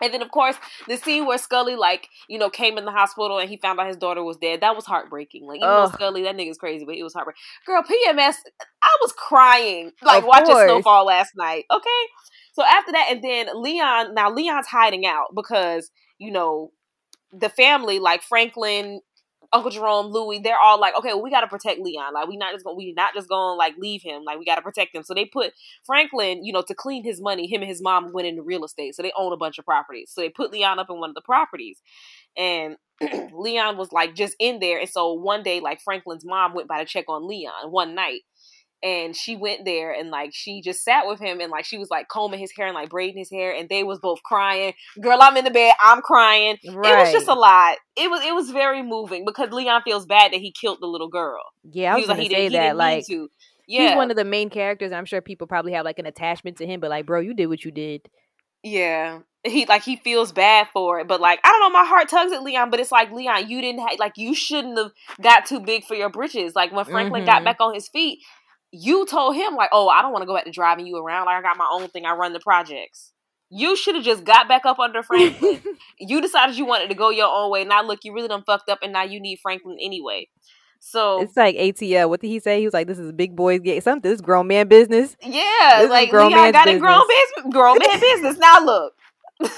[0.00, 3.38] And then, of course, the scene where Scully, like, you know, came in the hospital
[3.38, 4.60] and he found out his daughter was dead.
[4.60, 5.46] That was heartbreaking.
[5.46, 5.90] Like, even Ugh.
[5.90, 7.40] though Scully, that nigga's crazy, but it was heartbreaking.
[7.66, 8.34] Girl, PMS,
[8.82, 10.70] I was crying, like, of watching course.
[10.70, 11.64] Snowfall last night.
[11.70, 11.88] Okay?
[12.52, 16.70] So after that, and then Leon, now Leon's hiding out because, you know,
[17.32, 19.00] the family, like Franklin,
[19.54, 22.12] Uncle Jerome, Louis, they're all like, okay, well, we got to protect Leon.
[22.12, 24.24] Like, we not just going, we not just to like leave him.
[24.24, 25.04] Like, we got to protect him.
[25.04, 25.52] So they put
[25.86, 27.46] Franklin, you know, to clean his money.
[27.46, 30.10] Him and his mom went into real estate, so they own a bunch of properties.
[30.12, 31.80] So they put Leon up in one of the properties,
[32.36, 32.76] and
[33.32, 34.80] Leon was like just in there.
[34.80, 38.22] And so one day, like Franklin's mom went by to check on Leon one night,
[38.84, 41.90] and she went there and like she just sat with him and like she was
[41.90, 44.74] like combing his hair and like braiding his hair and they was both crying.
[45.00, 46.58] Girl i'm in the bed i'm crying.
[46.68, 46.92] Right.
[46.92, 47.78] it was just a lot.
[47.96, 51.08] It was it was very moving because leon feels bad that he killed the little
[51.08, 51.42] girl.
[51.64, 53.88] Yeah i was, was like, say that like yeah.
[53.88, 56.58] he's one of the main characters and i'm sure people probably have like an attachment
[56.58, 58.08] to him but like bro you did what you did.
[58.62, 59.20] Yeah.
[59.46, 62.32] He like he feels bad for it but like i don't know my heart tugs
[62.32, 64.90] at leon but it's like leon you didn't have like you shouldn't have
[65.22, 66.54] got too big for your britches.
[66.54, 67.30] Like when franklin mm-hmm.
[67.30, 68.20] got back on his feet
[68.74, 71.26] you told him like, "Oh, I don't want to go back to driving you around.
[71.26, 72.04] Like I got my own thing.
[72.04, 73.12] I run the projects."
[73.50, 75.60] You should have just got back up under Franklin.
[76.00, 77.64] you decided you wanted to go your own way.
[77.64, 80.28] Now look, you really done fucked up, and now you need Franklin anyway.
[80.80, 82.08] So it's like ATL.
[82.08, 82.58] What did he say?
[82.58, 84.10] He was like, "This is big boys get something.
[84.10, 88.00] This grown man business." Yeah, this like grown Leon got a grown business, grown man
[88.00, 88.38] business.
[88.38, 88.94] Now look.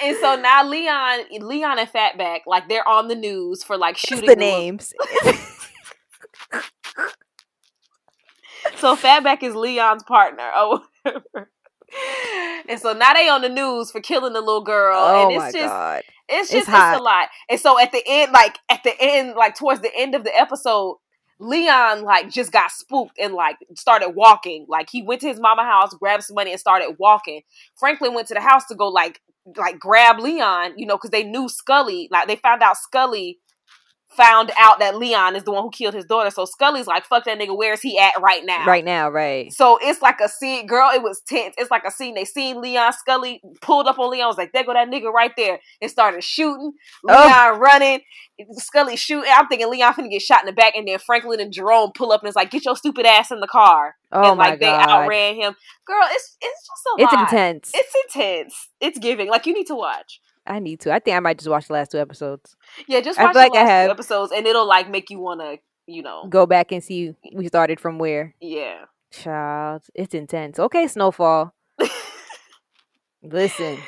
[0.00, 4.26] and so now Leon, Leon and Fatback, like they're on the news for like shooting
[4.26, 4.94] the names.
[8.76, 11.50] so Fatback is Leon's partner or whatever.
[12.68, 14.98] And so now they on the news for killing the little girl.
[14.98, 16.02] Oh and it's just God.
[16.28, 17.28] it's just it's, it's a lot.
[17.48, 20.36] And so at the end, like at the end, like towards the end of the
[20.36, 20.98] episode,
[21.40, 24.66] Leon like just got spooked and like started walking.
[24.68, 27.42] Like he went to his mama house, grabbed some money, and started walking.
[27.76, 29.20] Franklin went to the house to go like
[29.56, 32.08] like grab Leon, you know, because they knew Scully.
[32.10, 33.38] Like they found out Scully
[34.10, 36.30] found out that Leon is the one who killed his daughter.
[36.30, 38.64] So Scully's like, fuck that nigga, where's he at right now?
[38.66, 39.52] Right now, right.
[39.52, 41.54] So it's like a scene, girl, it was tense.
[41.58, 42.14] It's like a scene.
[42.14, 45.32] They seen Leon Scully pulled up on Leon, was like, there go that nigga right
[45.36, 45.60] there.
[45.80, 46.72] And started shooting.
[47.08, 47.12] Oh.
[47.12, 47.58] Leon oh.
[47.58, 48.00] running.
[48.52, 49.30] Scully shooting.
[49.34, 52.12] I'm thinking Leon finna get shot in the back, and then Franklin and Jerome pull
[52.12, 53.94] up and it's like, get your stupid ass in the car.
[54.10, 55.54] Oh and like my they outran him.
[55.86, 57.32] Girl, it's it's just a It's lot.
[57.32, 57.72] intense.
[57.74, 58.68] It's intense.
[58.80, 59.28] It's giving.
[59.28, 60.20] Like you need to watch.
[60.48, 60.92] I need to.
[60.92, 62.56] I think I might just watch the last two episodes.
[62.86, 65.40] Yeah, just watch I feel like I have episodes, and it'll like make you want
[65.40, 68.34] to, you know, go back and see we started from where.
[68.40, 70.58] Yeah, child, it's intense.
[70.58, 71.54] Okay, Snowfall.
[73.22, 73.78] Listen.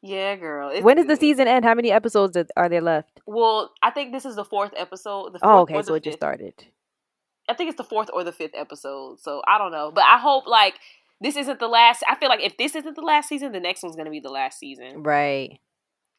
[0.00, 0.82] Yeah, girl.
[0.82, 1.64] when does the season end?
[1.64, 3.22] How many episodes are there left?
[3.26, 5.32] Well, I think this is the fourth episode.
[5.32, 6.52] The oh, fourth oh, okay, so it just started.
[7.48, 9.20] I think it's the fourth or the fifth episode.
[9.20, 10.74] So I don't know, but I hope like
[11.24, 12.02] this isn't the last.
[12.08, 14.30] I feel like if this isn't the last season, the next one's gonna be the
[14.30, 15.02] last season.
[15.02, 15.58] Right.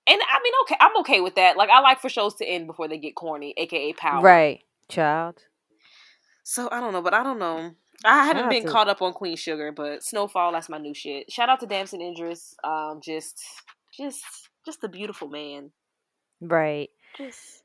[0.07, 1.57] And I mean, okay, I'm okay with that.
[1.57, 4.21] Like, I like for shows to end before they get corny, aka power.
[4.21, 5.43] Right, child.
[6.43, 7.71] So I don't know, but I don't know.
[8.03, 8.71] I haven't been to...
[8.71, 11.31] caught up on Queen Sugar, but Snowfall, that's my new shit.
[11.31, 12.55] Shout out to Damson Idris.
[12.63, 13.43] Um, just,
[13.95, 14.23] just,
[14.65, 15.71] just a beautiful man.
[16.41, 16.89] Right.
[17.17, 17.63] Just.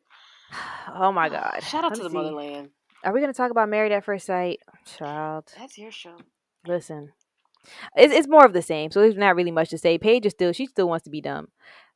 [0.92, 1.60] Oh my God.
[1.62, 2.16] Shout out Let to the see.
[2.16, 2.70] motherland.
[3.04, 4.58] Are we gonna talk about Married at First Sight,
[4.98, 5.44] child?
[5.56, 6.16] That's your show.
[6.66, 7.12] Listen,
[7.96, 8.90] it's it's more of the same.
[8.90, 9.98] So there's not really much to say.
[9.98, 11.48] Paige is still she still wants to be dumb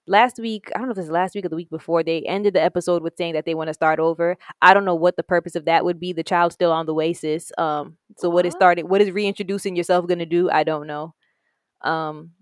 [0.07, 2.55] last week, I don't know if it's last week or the week before, they ended
[2.55, 4.37] the episode with saying that they want to start over.
[4.61, 6.13] I don't know what the purpose of that would be.
[6.13, 7.53] The child's still on the way, sis.
[7.59, 8.89] Um, so what, is starting?
[8.89, 10.51] What is reintroducing yourself going to do?
[10.51, 11.15] I don't know.
[11.83, 12.33] Um,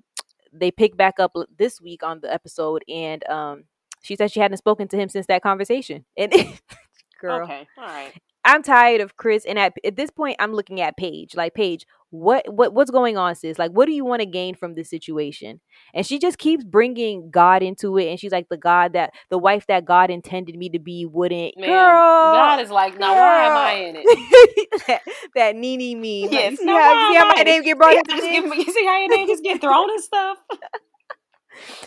[0.52, 3.64] they pick back up this week on the episode, and um,
[4.02, 6.04] she said she hadn't spoken to him since that conversation.
[6.16, 6.32] And
[7.20, 8.12] girl, okay, all right.
[8.44, 11.34] I'm tired of Chris, and at, at this point, I'm looking at Paige.
[11.36, 13.58] Like Paige, what what what's going on, sis?
[13.58, 15.60] Like, what do you want to gain from this situation?
[15.94, 19.38] And she just keeps bringing God into it, and she's like, the God that the
[19.38, 21.56] wife that God intended me to be wouldn't.
[21.56, 24.82] Man, girl, God is like, now why am I in it?
[24.86, 25.02] that,
[25.34, 26.28] that Nene me.
[26.28, 28.66] Yes, like, see, how, see how my name get brought into this?
[28.66, 30.38] You see how your name just get thrown and stuff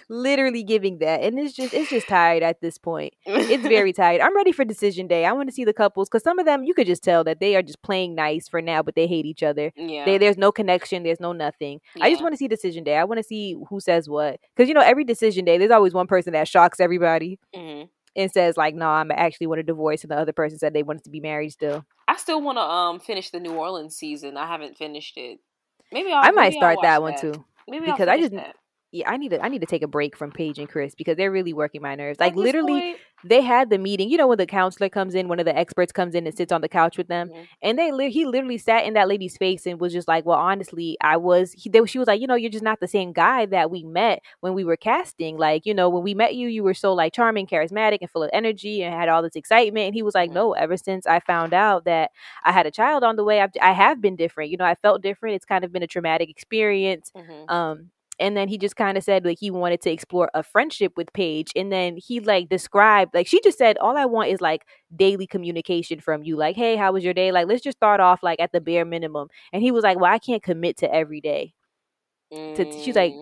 [0.10, 3.14] literally giving that and it's just it's just tired at this point.
[3.26, 5.26] It's very tired i'm ready for decision day.
[5.26, 7.40] I want to see the couples because some of them you could just tell that
[7.40, 9.72] they are just playing nice for now but they hate each other.
[9.76, 10.06] Yeah.
[10.06, 11.80] they, there's no connection there's no nothing.
[11.96, 12.06] Yeah.
[12.06, 12.98] i just want to see decision day.
[12.98, 15.94] I want to see who says what because you know every decision day there's always
[15.94, 17.86] one person that shocks everybody mm-hmm.
[18.16, 20.84] and says like no i'm actually want a divorce and the other person said they
[20.84, 21.86] wanted to be married still.
[22.08, 24.38] I still want to um finish the new orleans season.
[24.38, 25.40] I haven't finished it.
[25.92, 28.56] Maybe I'll, i might maybe start that, that one too maybe because i just that
[28.96, 31.18] yeah, I need to I need to take a break from Paige and Chris because
[31.18, 32.18] they're really working my nerves.
[32.18, 34.10] Like literally, point, they had the meeting.
[34.10, 36.54] You know when the counselor comes in, one of the experts comes in and sits
[36.54, 37.44] on the couch with them, mm-hmm.
[37.62, 40.38] and they li- he literally sat in that lady's face and was just like, "Well,
[40.38, 43.12] honestly, I was." He, they, she was like, "You know, you're just not the same
[43.12, 45.38] guy that we met when we were casting.
[45.38, 48.24] Like, you know, when we met you, you were so like charming, charismatic, and full
[48.24, 50.36] of energy, and had all this excitement." And he was like, mm-hmm.
[50.36, 52.12] "No, ever since I found out that
[52.46, 54.52] I had a child on the way, I've, I have been different.
[54.52, 55.36] You know, I felt different.
[55.36, 57.50] It's kind of been a traumatic experience." Mm-hmm.
[57.54, 60.94] Um, and then he just kind of said like he wanted to explore a friendship
[60.96, 64.42] with Paige and then he like described like she just said all I want is
[64.42, 67.32] like daily communication from you like hey how was your day?
[67.32, 69.28] Like let's just start off like at the bare minimum.
[69.52, 71.54] And he was like well I can't commit to every day
[72.34, 72.56] mm.
[72.56, 73.14] to, she's like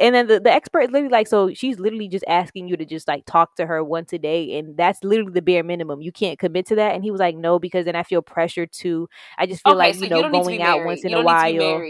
[0.00, 2.86] and then the, the expert is literally like so she's literally just asking you to
[2.86, 6.00] just like talk to her once a day and that's literally the bare minimum.
[6.00, 6.94] You can't commit to that?
[6.94, 9.78] And he was like no because then i feel pressured to i just feel okay,
[9.78, 11.80] like so you know you going out once in a while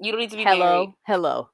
[0.00, 0.94] you don't need to be hello, married.
[1.06, 1.48] Hello.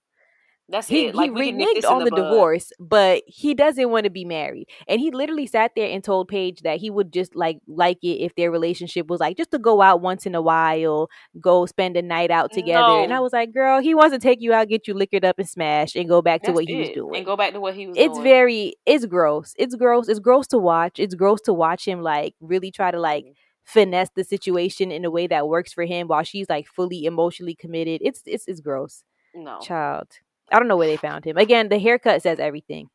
[0.69, 1.15] That's he, it.
[1.15, 4.67] Like he reneged on the, the divorce, but he doesn't want to be married.
[4.89, 8.25] And he literally sat there and told Paige that he would just like like it
[8.25, 11.99] if their relationship was like just to go out once in a while, go spend
[11.99, 12.81] a night out together.
[12.81, 13.03] No.
[13.05, 15.39] And I was like, girl, he wants to take you out, get you liquored up
[15.39, 16.69] and smashed, and go back That's to what it.
[16.69, 17.17] he was doing.
[17.17, 18.07] And go back to what he was doing.
[18.09, 18.25] it's doing.
[18.25, 19.53] very it's gross.
[19.59, 20.09] It's gross.
[20.09, 20.99] It's gross to watch.
[20.99, 23.33] It's gross to watch him like really try to like mm-hmm.
[23.65, 27.55] Finesse the situation in a way that works for him while she's like fully emotionally
[27.55, 28.01] committed.
[28.05, 29.03] It's it's it's gross.
[29.35, 29.59] No.
[29.61, 30.09] Child.
[30.53, 31.37] I don't know where they found him.
[31.37, 32.89] Again, the haircut says everything.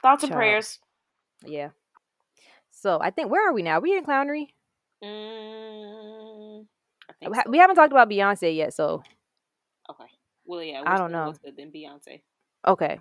[0.00, 0.78] Thoughts and prayers.
[1.44, 1.70] Yeah.
[2.70, 3.78] So I think where are we now?
[3.78, 4.48] Are we in clownery?
[5.02, 6.66] Mm,
[7.28, 7.42] we, so.
[7.48, 9.02] we haven't talked about Beyonce yet, so.
[9.90, 10.04] Okay.
[10.44, 10.82] Well, yeah.
[10.86, 11.34] I don't know.
[11.56, 12.22] Than Beyonce.
[12.66, 13.00] Okay.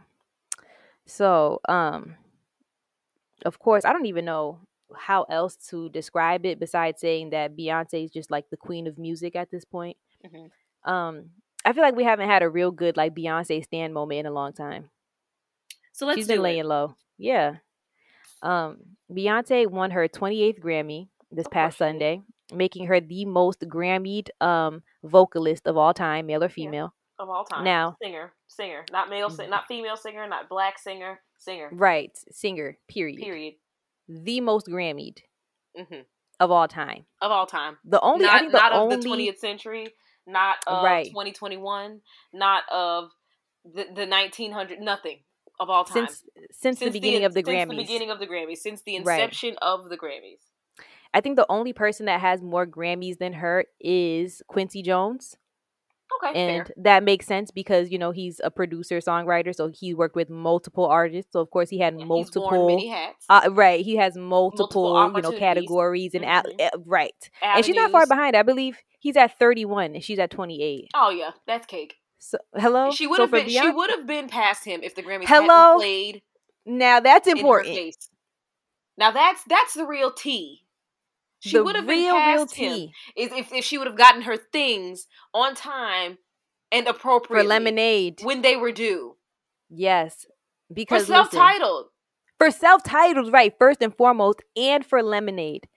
[1.06, 2.15] So, um,
[3.45, 4.60] of course, I don't even know
[4.95, 8.98] how else to describe it besides saying that Beyonce is just like the queen of
[8.98, 9.98] music at this point.
[10.26, 10.91] Mm-hmm.
[10.91, 11.30] Um,
[11.63, 14.32] I feel like we haven't had a real good like Beyonce stand moment in a
[14.32, 14.89] long time.
[15.93, 16.43] So let's She's been it.
[16.43, 16.95] laying low.
[17.17, 17.56] Yeah.
[18.41, 18.78] Um,
[19.12, 22.21] Beyonce won her 28th Grammy this past Sunday,
[22.54, 26.93] making her the most Grammyed um vocalist of all time, male or female.
[27.19, 27.63] Yeah, of all time.
[27.63, 31.69] Now, singer, singer, not male, not female singer, not black singer, singer.
[31.71, 32.78] Right, singer.
[32.88, 33.21] Period.
[33.21, 33.56] Period.
[34.08, 35.22] The most Grammyed
[35.78, 36.02] mm-hmm.
[36.39, 37.06] of all time.
[37.22, 37.78] Of all time.
[37.86, 39.88] The only not, I think the not only, of the 20th century,
[40.28, 41.06] not of right.
[41.06, 42.02] 2021,
[42.34, 43.12] not of
[43.63, 45.20] the, the 1900 nothing
[45.60, 46.08] of all time.
[46.08, 47.70] Since since, since the beginning the, of the since Grammys.
[47.70, 49.58] the beginning of the Grammys, since the inception right.
[49.62, 50.39] of the Grammys.
[51.13, 55.38] I think the only person that has more Grammys than her is Quincy Jones.
[56.23, 56.75] Okay, and fair.
[56.78, 60.86] that makes sense because you know he's a producer songwriter, so he worked with multiple
[60.86, 61.32] artists.
[61.34, 62.80] So of course he had yeah, multiple.
[63.30, 66.60] Uh, right, he has multiple, multiple you know categories and mm-hmm.
[66.60, 67.13] uh, right.
[67.41, 67.56] Avenues.
[67.58, 68.36] And she's not far behind.
[68.36, 70.89] I believe he's at thirty one and she's at twenty eight.
[70.93, 71.95] Oh yeah, that's cake.
[72.19, 73.47] So hello, she would so have been.
[73.47, 76.21] Beyonce, she would have been past him if the Grammys hello played.
[76.65, 77.95] Now that's important.
[78.97, 80.64] Now that's that's the real tea.
[81.39, 85.54] She would have been past him if, if she would have gotten her things on
[85.54, 86.17] time
[86.71, 89.17] and appropriate for lemonade when they were due.
[89.69, 90.26] Yes,
[90.74, 91.88] because for self-titled.
[92.39, 93.54] for self-titled, right?
[93.60, 95.67] First and foremost, and for lemonade.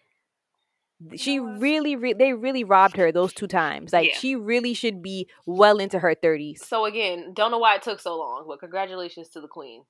[1.15, 3.93] She really, re- they really robbed her those two times.
[3.93, 4.19] Like yeah.
[4.19, 6.67] she really should be well into her thirties.
[6.67, 9.85] So again, don't know why it took so long, but congratulations to the queen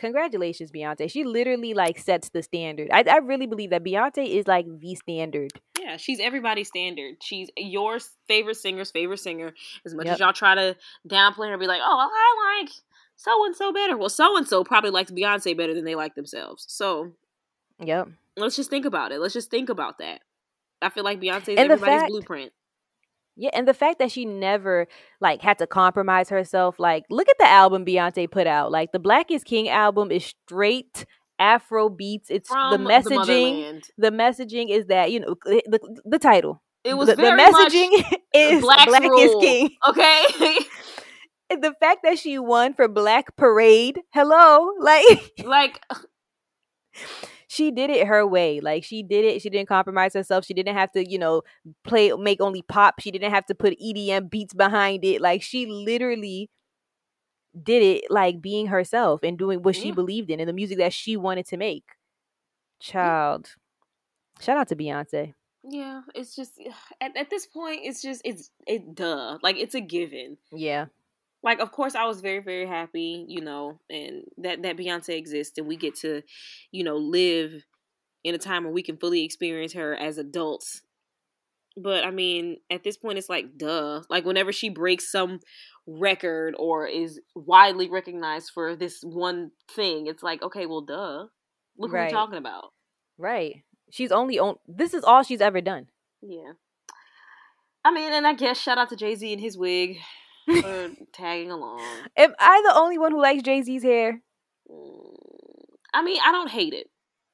[0.00, 1.10] congratulations, Beyonce.
[1.10, 2.88] She literally like sets the standard.
[2.92, 5.50] I, I really believe that Beyonce is like the standard.
[5.78, 7.16] Yeah, she's everybody's standard.
[7.22, 9.52] She's your favorite singer's favorite singer.
[9.84, 10.14] As much yep.
[10.14, 10.76] as y'all try to
[11.08, 12.70] downplay her and be like, oh, well, I like
[13.16, 13.96] so and so better.
[13.96, 16.64] Well, so and so probably likes Beyonce better than they like themselves.
[16.68, 17.12] So,
[17.78, 18.08] yep.
[18.36, 19.20] Let's just think about it.
[19.20, 20.22] Let's just think about that.
[20.80, 22.52] I feel like Beyonce is everybody's fact, blueprint.
[23.40, 24.86] Yeah, and the fact that she never
[25.18, 28.70] like had to compromise herself, like look at the album Beyonce put out.
[28.70, 31.06] Like the Black is King album is straight
[31.38, 32.28] Afro beats.
[32.28, 33.80] It's From the messaging.
[33.96, 36.62] The, the, messaging is that you know eh, the, the title.
[36.84, 39.70] It was the, the messaging is Black is King.
[39.88, 40.58] Okay.
[41.48, 45.80] the fact that she won for Black Parade, hello, like like
[47.50, 48.60] she did it her way.
[48.60, 49.42] Like she did it.
[49.42, 50.44] She didn't compromise herself.
[50.44, 51.42] She didn't have to, you know,
[51.82, 53.00] play make only pop.
[53.00, 55.20] She didn't have to put EDM beats behind it.
[55.20, 56.48] Like she literally
[57.60, 59.82] did it like being herself and doing what yeah.
[59.82, 61.96] she believed in and the music that she wanted to make.
[62.78, 63.56] Child.
[64.40, 65.34] Shout out to Beyonce.
[65.64, 66.52] Yeah, it's just
[67.00, 69.38] at, at this point it's just it's it duh.
[69.42, 70.36] Like it's a given.
[70.52, 70.86] Yeah
[71.42, 75.58] like of course I was very very happy, you know, and that that Beyonce exists
[75.58, 76.22] and we get to,
[76.70, 77.64] you know, live
[78.24, 80.82] in a time where we can fully experience her as adults.
[81.76, 84.02] But I mean, at this point it's like duh.
[84.10, 85.40] Like whenever she breaks some
[85.86, 91.26] record or is widely recognized for this one thing, it's like, okay, well duh.
[91.78, 92.00] Look right.
[92.00, 92.72] what we're talking about.
[93.16, 93.62] Right.
[93.90, 95.86] She's only on this is all she's ever done.
[96.22, 96.52] Yeah.
[97.82, 99.96] I mean, and I guess shout out to Jay Z and his wig
[101.12, 101.80] tagging along.
[102.16, 104.20] Am I the only one who likes Jay Z's hair?
[104.70, 105.14] Mm,
[105.94, 106.88] I mean, I don't hate it.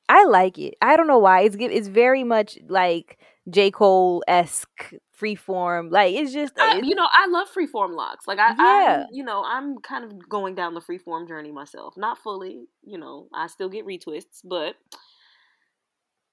[0.09, 0.75] I like it.
[0.81, 1.43] I don't know why.
[1.43, 3.19] It's it's very much like
[3.51, 5.91] J Cole esque freeform.
[5.91, 8.27] Like it's just I, it's, you know I love freeform locks.
[8.27, 9.05] Like I yeah.
[9.05, 11.95] I, you know I'm kind of going down the freeform journey myself.
[11.97, 12.67] Not fully.
[12.85, 14.77] You know I still get retwists, but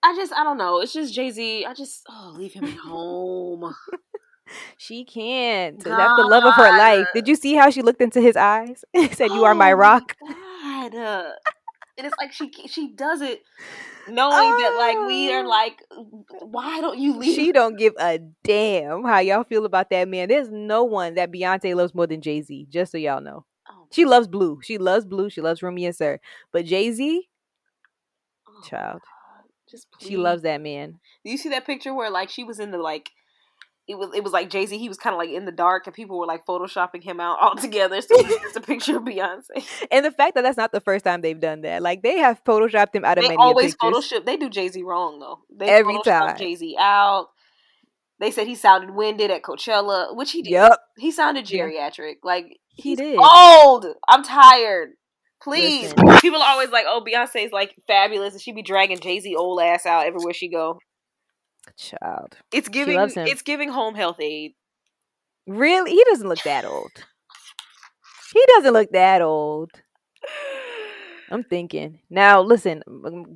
[0.04, 0.80] I just I don't know.
[0.82, 1.66] It's just Jay Z.
[1.66, 3.74] I just oh leave him at home.
[4.78, 5.82] She can't.
[5.84, 5.98] God.
[5.98, 7.08] That's the love of her life.
[7.14, 8.84] Did you see how she looked into his eyes?
[8.94, 10.94] and said, "You oh are my oh rock." God.
[10.94, 13.44] and it's like she she does it
[14.08, 14.60] knowing oh.
[14.60, 15.50] that like we are oh.
[15.50, 15.82] like,
[16.42, 17.36] why don't you leave?
[17.36, 20.30] She don't give a damn how y'all feel about that man.
[20.30, 22.68] There's no one that Beyonce loves more than Jay Z.
[22.70, 23.88] Just so y'all know, oh.
[23.92, 24.60] she loves Blue.
[24.64, 25.30] She loves Blue.
[25.30, 26.20] She loves Rumi and Sir.
[26.52, 27.28] But Jay Z,
[28.48, 29.02] oh, child,
[29.70, 30.10] just please.
[30.10, 31.00] she loves that man.
[31.24, 33.12] Do you see that picture where like she was in the like
[33.88, 34.78] it was it was like Jay Z.
[34.78, 37.38] He was kind of like in the dark, and people were like photoshopping him out
[37.42, 38.02] altogether.
[38.02, 39.44] So it's a picture of Beyonce.
[39.92, 42.44] And the fact that that's not the first time they've done that, like they have
[42.44, 43.26] photoshopped him out of.
[43.28, 44.26] They always photoshop.
[44.26, 45.40] They do Jay Z wrong though.
[45.56, 47.28] They Every time Jay Z out.
[48.20, 50.52] They said he sounded winded at Coachella, which he did.
[50.52, 50.80] Yep.
[50.98, 52.18] He sounded geriatric.
[52.24, 53.18] Like he did.
[53.20, 53.86] Old.
[54.08, 54.92] I'm tired.
[55.42, 55.94] Please.
[55.98, 56.20] Listen.
[56.22, 59.60] People are always like, "Oh, Beyonce's like fabulous," and she be dragging Jay Z old
[59.62, 60.80] ass out everywhere she go.
[61.78, 62.38] Child.
[62.52, 64.54] It's giving it's giving home health aid.
[65.48, 65.92] Really?
[65.92, 66.92] He doesn't look that old.
[68.34, 69.72] He doesn't look that old.
[71.30, 72.00] I'm thinking.
[72.10, 72.84] Now, listen,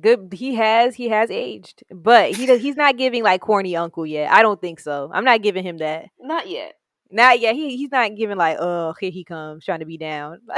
[0.00, 4.06] good he has he has aged, but he does he's not giving like corny uncle
[4.06, 4.30] yet.
[4.30, 5.10] I don't think so.
[5.12, 6.06] I'm not giving him that.
[6.20, 6.74] Not yet.
[7.10, 7.54] Not yet.
[7.54, 10.40] He he's not giving like, "Oh, here he comes trying to be down."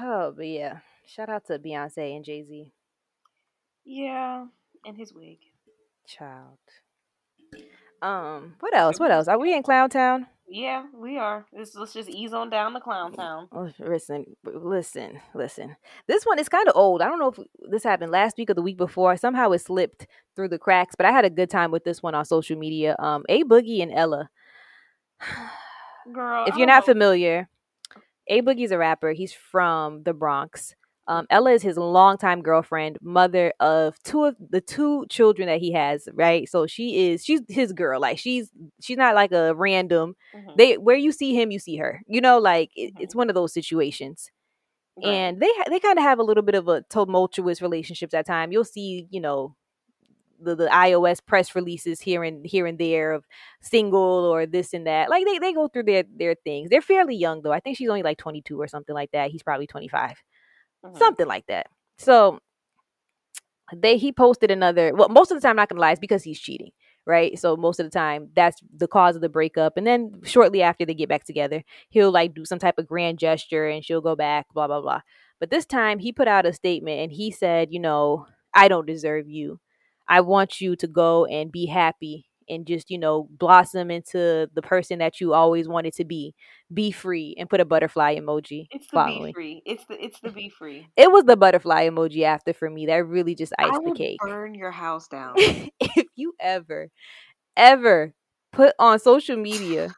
[0.00, 0.78] oh, but yeah.
[1.06, 2.72] Shout out to Beyonce and Jay-Z.
[3.84, 4.46] Yeah,
[4.84, 5.38] and his wig.
[6.06, 6.58] Child.
[8.02, 8.98] Um, what else?
[8.98, 9.28] What else?
[9.28, 10.26] Are we in Clown Town?
[10.52, 11.46] Yeah, we are.
[11.52, 13.48] Let's, let's just ease on down the clown town.
[13.52, 15.76] Oh, listen, listen, listen.
[16.08, 17.02] This one is kind of old.
[17.02, 17.38] I don't know if
[17.70, 19.16] this happened last week or the week before.
[19.16, 22.16] Somehow it slipped through the cracks, but I had a good time with this one
[22.16, 22.96] on social media.
[22.98, 24.28] Um, A Boogie and Ella.
[26.12, 26.94] Girl, if you're not know.
[26.94, 27.48] familiar,
[28.26, 29.12] A Boogie's a rapper.
[29.12, 30.74] He's from the Bronx.
[31.10, 35.72] Um, Ella is his longtime girlfriend, mother of two of the two children that he
[35.72, 36.08] has.
[36.14, 38.00] Right, so she is she's his girl.
[38.00, 38.48] Like she's
[38.80, 40.14] she's not like a random.
[40.32, 40.50] Mm-hmm.
[40.56, 42.00] They where you see him, you see her.
[42.06, 43.02] You know, like it, mm-hmm.
[43.02, 44.30] it's one of those situations.
[44.96, 45.08] Right.
[45.08, 48.52] And they they kind of have a little bit of a tumultuous relationships at time.
[48.52, 49.56] You'll see, you know,
[50.40, 53.24] the, the iOS press releases here and here and there of
[53.60, 55.10] single or this and that.
[55.10, 56.70] Like they, they go through their their things.
[56.70, 57.52] They're fairly young though.
[57.52, 59.32] I think she's only like 22 or something like that.
[59.32, 60.14] He's probably 25
[60.84, 60.96] mm-hmm.
[60.96, 61.66] something like that.
[61.98, 62.38] So
[63.74, 64.92] they he posted another.
[64.94, 66.70] Well, most of the time, I'm not gonna lie, it's because he's cheating,
[67.06, 67.38] right?
[67.38, 69.76] So most of the time, that's the cause of the breakup.
[69.76, 73.18] And then shortly after they get back together, he'll like do some type of grand
[73.18, 75.00] gesture, and she'll go back, blah blah blah.
[75.38, 78.86] But this time, he put out a statement, and he said, you know, I don't
[78.86, 79.60] deserve you.
[80.08, 84.62] I want you to go and be happy and just you know blossom into the
[84.62, 86.34] person that you always wanted to be.
[86.72, 89.32] Be free and put a butterfly emoji it's the following.
[89.32, 89.62] be free.
[89.64, 90.86] It's the it's the be free.
[90.96, 92.86] It was the butterfly emoji after for me.
[92.86, 94.18] That really just iced the cake.
[94.20, 95.34] burn your house down.
[95.36, 96.90] If you ever
[97.56, 98.12] ever
[98.52, 99.94] put on social media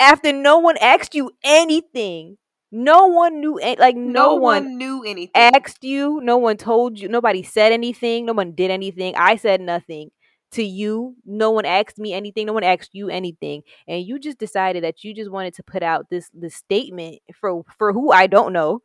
[0.00, 2.36] after no one asked you anything
[2.72, 5.32] no one knew like no, no one, one, knew anything.
[5.34, 9.14] asked you no one told you nobody said anything no one did anything.
[9.16, 10.10] I said nothing
[10.52, 11.16] to you.
[11.24, 12.46] No one asked me anything.
[12.46, 13.62] No one asked you anything.
[13.86, 17.64] And you just decided that you just wanted to put out this this statement for
[17.78, 18.82] for who I don't know.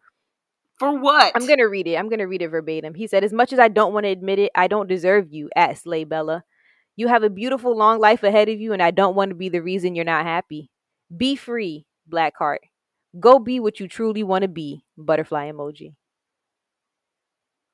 [0.78, 1.32] For what?
[1.36, 1.96] I'm gonna read it.
[1.96, 2.96] I'm gonna read it verbatim.
[2.96, 5.50] He said, As much as I don't want to admit it, I don't deserve you,
[5.56, 6.44] at Slay Bella.
[6.98, 9.50] You have a beautiful long life ahead of you, and I don't want to be
[9.50, 10.70] the reason you're not happy.
[11.16, 12.60] Be free, Blackheart.
[13.20, 14.84] Go be what you truly want to be.
[14.98, 15.94] Butterfly emoji.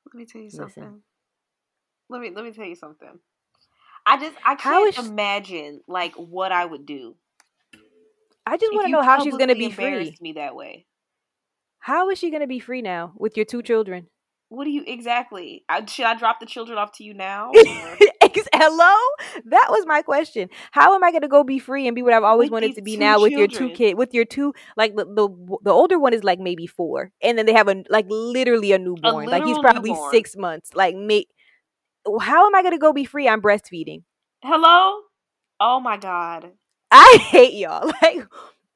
[0.06, 0.84] Let me tell you something.
[0.84, 1.02] Listen.
[2.08, 3.18] Let me let me tell you something.
[4.06, 7.16] I just I can't is, imagine like what I would do.
[8.44, 10.16] I just want to know how she's going to be free.
[10.20, 10.86] Me that way.
[11.78, 14.06] How is she going to be free now with your two children?
[14.48, 15.64] What do you exactly?
[15.68, 17.50] I, should I drop the children off to you now?
[18.54, 18.96] Hello,
[19.46, 20.48] that was my question.
[20.72, 22.76] How am I going to go be free and be what I've always with wanted
[22.76, 25.98] to be now with your two kid, with your two like the, the the older
[25.98, 29.26] one is like maybe four, and then they have a like literally a newborn.
[29.26, 30.10] A like he's probably newborn.
[30.12, 30.70] six months.
[30.74, 31.26] Like me,
[32.20, 33.28] how am I going to go be free?
[33.28, 34.02] I'm breastfeeding.
[34.42, 35.00] Hello?
[35.60, 36.50] Oh my God.
[36.90, 37.90] I hate y'all.
[38.02, 38.26] Like,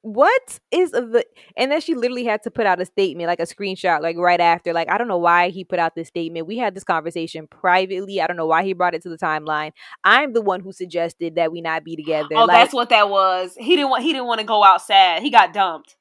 [0.03, 1.25] what is the.
[1.57, 4.41] And then she literally had to put out a statement, like a screenshot, like right
[4.41, 4.73] after.
[4.73, 6.47] Like, I don't know why he put out this statement.
[6.47, 8.21] We had this conversation privately.
[8.21, 9.73] I don't know why he brought it to the timeline.
[10.05, 12.37] I'm the one who suggested that we not be together.
[12.37, 13.57] Oh, like, that's what that was.
[13.59, 14.05] He didn't want.
[14.05, 15.23] He didn't want to go out sad.
[15.23, 15.97] He got dumped,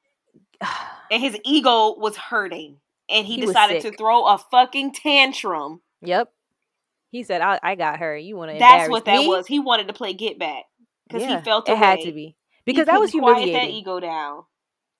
[1.10, 2.76] and his ego was hurting,
[3.10, 5.80] and he, he decided to throw a fucking tantrum.
[6.02, 6.30] Yep.
[7.16, 8.14] He said, "I, I got her.
[8.14, 8.58] You want to?
[8.58, 9.26] That's what that me?
[9.26, 9.46] was.
[9.46, 10.64] He wanted to play get back
[11.08, 13.54] because yeah, he felt it had to be because that was humiliating.
[13.54, 14.44] that ego down.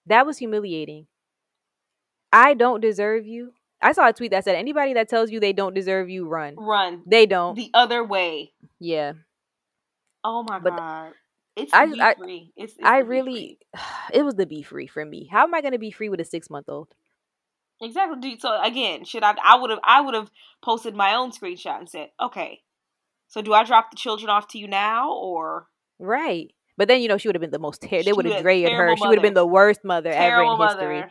[0.07, 1.07] That was humiliating.
[2.33, 3.52] I don't deserve you.
[3.83, 6.57] I saw a tweet that said, "Anybody that tells you they don't deserve you, run,
[6.57, 7.02] run.
[7.07, 7.55] They don't.
[7.55, 8.52] The other way.
[8.81, 9.12] Yeah.
[10.24, 11.12] Oh my but god."
[11.55, 12.52] It's I, I, free.
[12.55, 13.59] It's, it's I really,
[14.12, 15.29] it was the be free for me.
[15.31, 16.88] How am I going to be free with a six month old?
[17.81, 18.39] Exactly.
[18.39, 19.35] So again, should I?
[19.45, 19.81] I would have.
[19.85, 20.31] I would have
[20.62, 22.62] posted my own screenshot and said, "Okay,
[23.29, 27.09] so do I drop the children off to you now, or right?" But then you
[27.09, 28.05] know she would have been the most terrible.
[28.05, 28.87] They would have grayed her.
[28.87, 28.97] Mother.
[28.97, 31.01] She would have been the worst mother terrible ever in history.
[31.01, 31.11] Mother.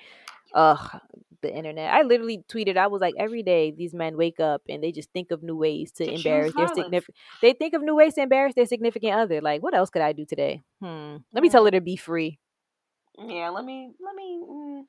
[0.55, 1.01] Ugh,
[1.41, 1.93] the internet.
[1.93, 2.77] I literally tweeted.
[2.77, 5.55] I was like, every day these men wake up and they just think of new
[5.55, 7.17] ways to, to embarrass their significant.
[7.41, 9.41] They think of new ways to embarrass their significant other.
[9.41, 10.63] Like, what else could I do today?
[10.81, 11.17] Hmm.
[11.31, 12.39] Let me tell her to be free.
[13.17, 13.49] Yeah.
[13.49, 13.91] Let me.
[13.99, 14.39] Let me.
[14.49, 14.81] Mm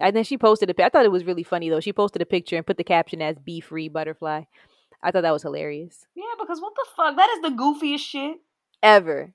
[0.00, 0.84] and then she posted a.
[0.84, 1.80] I thought it was really funny though.
[1.80, 4.44] She posted a picture and put the caption as "Be free, butterfly."
[5.02, 6.06] I thought that was hilarious.
[6.14, 7.16] Yeah, because what the fuck?
[7.16, 8.36] That is the goofiest shit
[8.82, 9.34] ever.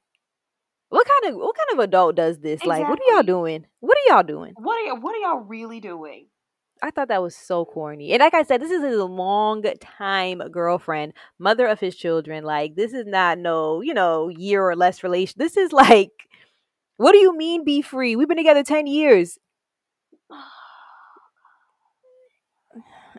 [0.89, 2.61] What kind of what kind of adult does this?
[2.61, 2.79] Exactly.
[2.79, 3.65] Like, what are y'all doing?
[3.79, 4.53] What are y'all doing?
[4.57, 6.27] What are y'all, what are y'all really doing?
[6.81, 8.13] I thought that was so corny.
[8.13, 12.43] And like I said, this is a long time girlfriend, mother of his children.
[12.43, 15.35] Like, this is not no, you know, year or less relation.
[15.37, 16.11] This is like,
[16.97, 18.15] what do you mean be free?
[18.15, 19.37] We've been together 10 years.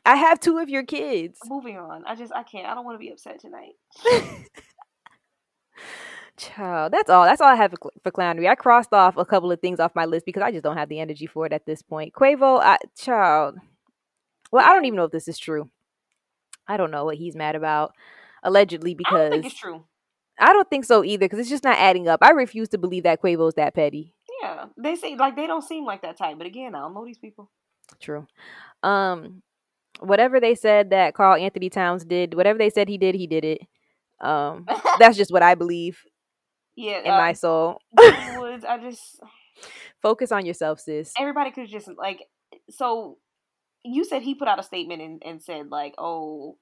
[0.05, 1.39] I have two of your kids.
[1.47, 2.05] Moving on.
[2.07, 2.67] I just I can't.
[2.67, 3.73] I don't want to be upset tonight.
[6.37, 7.25] Child, that's all.
[7.25, 8.49] That's all I have for, clownery.
[8.49, 10.89] I crossed off a couple of things off my list because I just don't have
[10.89, 12.15] the energy for it at this point.
[12.15, 13.59] Quavo, I, child.
[14.51, 15.69] Well, I don't even know if this is true.
[16.67, 17.93] I don't know what he's mad about.
[18.43, 19.85] Allegedly, because I think it's true.
[20.39, 22.21] I don't think so either because it's just not adding up.
[22.23, 24.15] I refuse to believe that Quavo's that petty.
[24.43, 27.05] Yeah, they say like they don't seem like that type, but again, I don't know
[27.05, 27.51] these people.
[28.01, 28.27] True.
[28.83, 29.43] Um,
[30.01, 33.61] whatever they said that Karl-Anthony Towns did, whatever they said he did, he did it.
[34.21, 34.67] Um,
[34.99, 36.03] that's just what I believe.
[36.77, 37.81] Yeah, in uh, my soul.
[38.37, 39.21] Woods, I just
[40.03, 41.13] focus on yourself, sis.
[41.19, 42.25] Everybody could just like
[42.71, 43.19] so.
[43.83, 46.59] You said he put out a statement and, and said like, "Oh,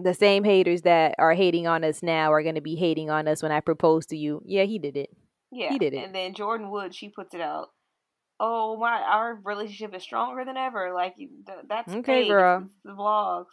[0.00, 3.28] the same haters that are hating on us now are going to be hating on
[3.28, 5.10] us when I propose to you." Yeah, he did it.
[5.50, 6.04] Yeah, he did it.
[6.04, 7.68] And then Jordyn Wood, she puts it out.
[8.38, 10.92] Oh my, our relationship is stronger than ever.
[10.92, 11.14] Like
[11.68, 12.28] that's okay, fake.
[12.28, 12.68] girl.
[12.84, 13.46] the vlogs.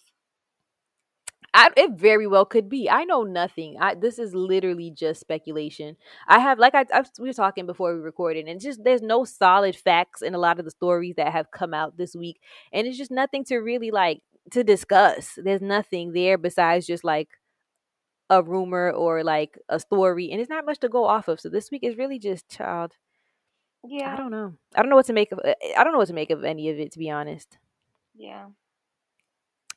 [1.55, 2.89] I, it very well could be.
[2.89, 3.77] I know nothing.
[3.79, 5.95] I this is literally just speculation.
[6.27, 9.23] I have like I, I we were talking before we recorded, and just there's no
[9.23, 12.39] solid facts in a lot of the stories that have come out this week,
[12.71, 14.21] and it's just nothing to really like
[14.51, 15.37] to discuss.
[15.37, 17.29] There's nothing there besides just like
[18.31, 21.39] a rumor or like a story, and it's not much to go off of.
[21.39, 22.93] So this week is really just child.
[23.85, 24.53] Yeah, I don't know.
[24.75, 25.39] I don't know what to make of.
[25.43, 27.57] Eh, I don't know what to make of any of it, to be honest.
[28.15, 28.45] Yeah.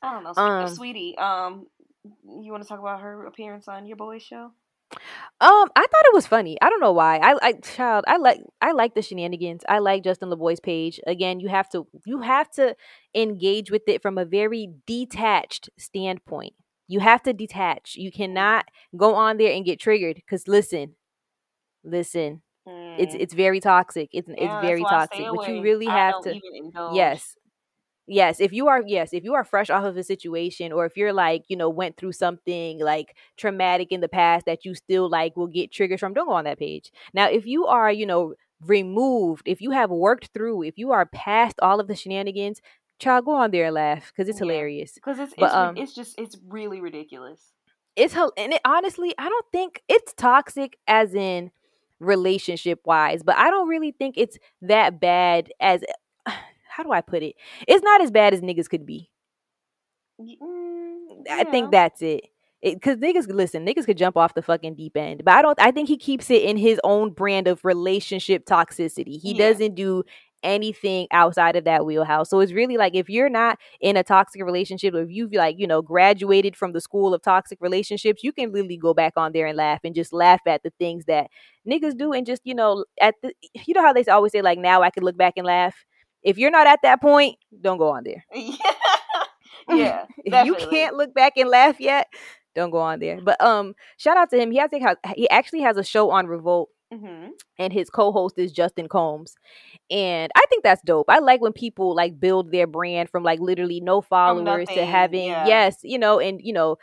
[0.01, 0.33] I don't know.
[0.33, 1.67] Speaking um, of Saweetie, um,
[2.41, 4.51] you want to talk about her appearance on your boys show?
[5.39, 6.57] Um, I thought it was funny.
[6.61, 7.17] I don't know why.
[7.17, 9.63] I, I, child, I like, I like the shenanigans.
[9.67, 10.99] I like Justin LaBoy's page.
[11.05, 12.75] Again, you have to, you have to
[13.13, 16.53] engage with it from a very detached standpoint.
[16.87, 17.95] You have to detach.
[17.95, 20.15] You cannot go on there and get triggered.
[20.15, 20.95] Because listen,
[21.83, 22.95] listen, mm.
[22.99, 24.09] it's it's very toxic.
[24.11, 25.25] It's yeah, it's very toxic.
[25.33, 26.39] But you really have to.
[26.93, 27.35] Yes,
[28.07, 30.95] yes if you are yes if you are fresh off of a situation or if
[30.95, 35.09] you're like you know went through something like traumatic in the past that you still
[35.09, 38.05] like will get triggers from don't go on that page now if you are you
[38.05, 38.33] know
[38.65, 42.61] removed if you have worked through if you are past all of the shenanigans
[42.97, 44.45] child go on there and laugh because it's yeah.
[44.45, 47.51] hilarious because it's but, it's, um, it's just it's really ridiculous
[47.95, 51.51] it's and it honestly i don't think it's toxic as in
[51.99, 55.83] relationship wise but i don't really think it's that bad as
[56.77, 57.35] how do I put it?
[57.67, 59.09] It's not as bad as niggas could be.
[60.21, 61.35] Mm, yeah.
[61.35, 62.25] I think that's it.
[62.63, 65.59] Because niggas, listen, niggas could jump off the fucking deep end, but I don't.
[65.61, 69.21] I think he keeps it in his own brand of relationship toxicity.
[69.21, 69.49] He yeah.
[69.49, 70.03] doesn't do
[70.43, 72.29] anything outside of that wheelhouse.
[72.29, 75.55] So it's really like if you're not in a toxic relationship, or if you've like,
[75.57, 79.31] you know, graduated from the school of toxic relationships, you can really go back on
[79.33, 81.27] there and laugh and just laugh at the things that
[81.67, 83.33] niggas do and just, you know, at the
[83.65, 85.75] you know how they always say, like, now I can look back and laugh
[86.23, 88.25] if you're not at that point, don't go on there.
[88.33, 88.55] yeah.
[89.69, 90.05] yeah.
[90.25, 92.07] if you can't look back and laugh yet,
[92.55, 93.21] don't go on there.
[93.21, 94.51] But um, shout out to him.
[94.51, 94.69] He has
[95.15, 96.69] he actually has a show on Revolt.
[96.93, 97.31] Mm-hmm.
[97.59, 99.35] And his co-host is Justin Combs,
[99.91, 101.09] and I think that's dope.
[101.09, 105.27] I like when people like build their brand from like literally no followers to having
[105.27, 105.45] yeah.
[105.45, 106.77] yes, you know, and you know,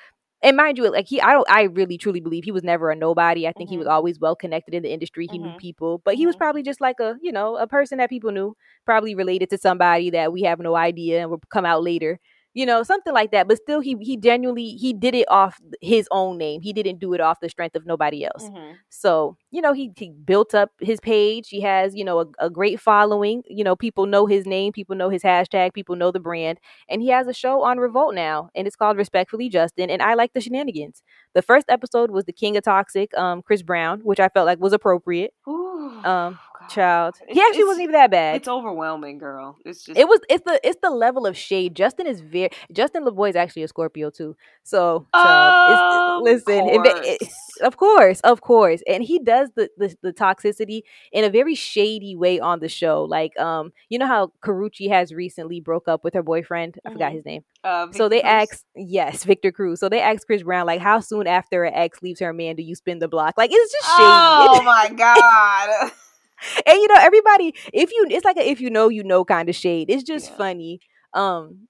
[0.45, 2.95] and mind you, like he, I don't, I really truly believe he was never a
[2.97, 3.49] nobody.
[3.49, 3.73] I think mm-hmm.
[3.73, 3.95] he was mm-hmm.
[3.95, 5.27] always well connected in the industry.
[5.31, 5.53] He mm-hmm.
[5.53, 6.41] knew people, but he was mm-hmm.
[6.41, 10.11] probably just like a, you know, a person that people knew, probably related to somebody
[10.11, 12.21] that we have no idea and will come out later
[12.55, 16.09] you know something like that but still he he genuinely he did it off his
[16.11, 16.63] own name.
[16.63, 18.45] He didn't do it off the strength of nobody else.
[18.45, 18.75] Mm-hmm.
[18.89, 21.49] so you know he, he built up his page.
[21.49, 23.43] He has you know a, a, great following.
[23.49, 27.03] You know people know his name people know his hashtag people know the brand and
[27.03, 30.33] he has a show on revolt now and it's called respectfully justin and i like
[30.33, 31.03] the shenanigans.
[31.35, 34.61] The first episode was the king of toxic um chris brown which i felt like
[34.61, 35.33] was appropriate.
[35.49, 36.01] Ooh.
[36.05, 36.39] um
[36.69, 37.15] child.
[37.23, 38.37] It's, he actually wasn't even that bad.
[38.37, 39.57] It's overwhelming, girl.
[39.65, 40.21] It's just it was.
[40.29, 41.75] It's the it's the level of shade.
[41.75, 42.51] Justin is very.
[42.73, 44.37] Justin LaBoy is actually a Scorpio too.
[44.63, 46.89] So, child, listen, course.
[46.89, 47.29] It, it,
[47.63, 52.17] of course, of course, and he does the, the the toxicity in a very shady
[52.17, 53.05] way on the show.
[53.05, 56.79] Like, um, you know how Karrueche has recently broke up with her boyfriend.
[56.85, 56.95] I mm-hmm.
[56.95, 57.45] forgot his name.
[57.65, 59.81] Uh, so they asked, yes, Victor Cruz.
[59.81, 62.63] So they asked Chris Brown, like, how soon after an ex leaves her man do
[62.63, 63.35] you spin the block?
[63.39, 64.03] Like, it's just shady.
[64.03, 65.93] Oh my god.
[66.67, 69.49] and you know everybody if you it's like a if you know you know kind
[69.49, 70.37] of shade it's just yeah.
[70.37, 70.81] funny
[71.15, 71.67] um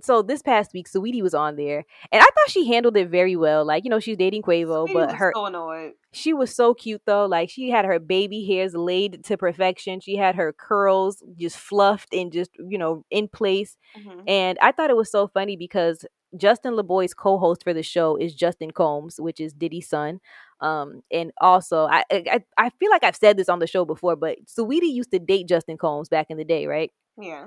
[0.00, 3.36] so this past week Saweetie was on there and I thought she handled it very
[3.36, 7.26] well like you know she's dating Quavo but her so she was so cute though
[7.26, 12.12] like she had her baby hairs laid to perfection she had her curls just fluffed
[12.12, 14.20] and just you know in place mm-hmm.
[14.26, 16.04] and I thought it was so funny because
[16.38, 20.20] Justin LaBoy's co-host for the show is Justin Combs, which is Diddy's son.
[20.60, 24.16] Um, and also I, I I feel like I've said this on the show before,
[24.16, 26.90] but Sweetie used to date Justin Combs back in the day, right?
[27.20, 27.46] Yeah.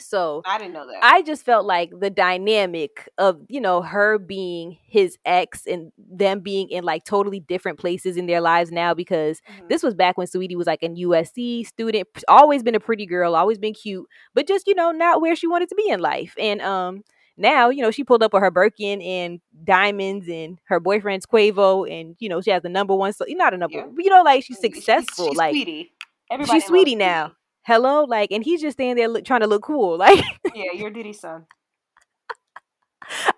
[0.00, 1.00] So I didn't know that.
[1.02, 6.40] I just felt like the dynamic of, you know, her being his ex and them
[6.40, 9.68] being in like totally different places in their lives now because mm-hmm.
[9.68, 13.36] this was back when Sweetie was like an USC student, always been a pretty girl,
[13.36, 16.34] always been cute, but just, you know, not where she wanted to be in life.
[16.38, 17.02] And um
[17.40, 21.90] now, you know, she pulled up with her Birkin and diamonds and her boyfriend's Quavo
[21.90, 23.86] and you know, she has the number one so not a number yeah.
[23.98, 25.26] you know, like she's successful.
[25.26, 25.92] She's, she's like sweetie.
[26.30, 27.26] Everybody she's sweetie now.
[27.26, 27.36] Sweetie.
[27.62, 29.98] Hello, like and he's just standing there look, trying to look cool.
[29.98, 30.24] Like
[30.54, 31.46] Yeah, you're Diddy's son.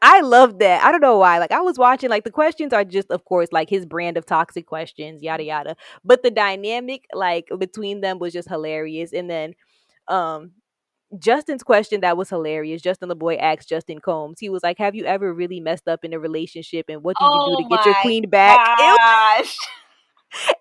[0.02, 0.84] I love that.
[0.84, 1.38] I don't know why.
[1.38, 4.26] Like I was watching, like the questions are just, of course, like his brand of
[4.26, 5.76] toxic questions, yada yada.
[6.04, 9.12] But the dynamic, like between them, was just hilarious.
[9.12, 9.54] And then,
[10.08, 10.52] um,
[11.18, 12.82] Justin's question that was hilarious.
[12.82, 14.40] Justin LaBoy asked Justin Combs.
[14.40, 17.24] He was like, "Have you ever really messed up in a relationship, and what do
[17.24, 19.56] you oh do to oh get your queen back?" Gosh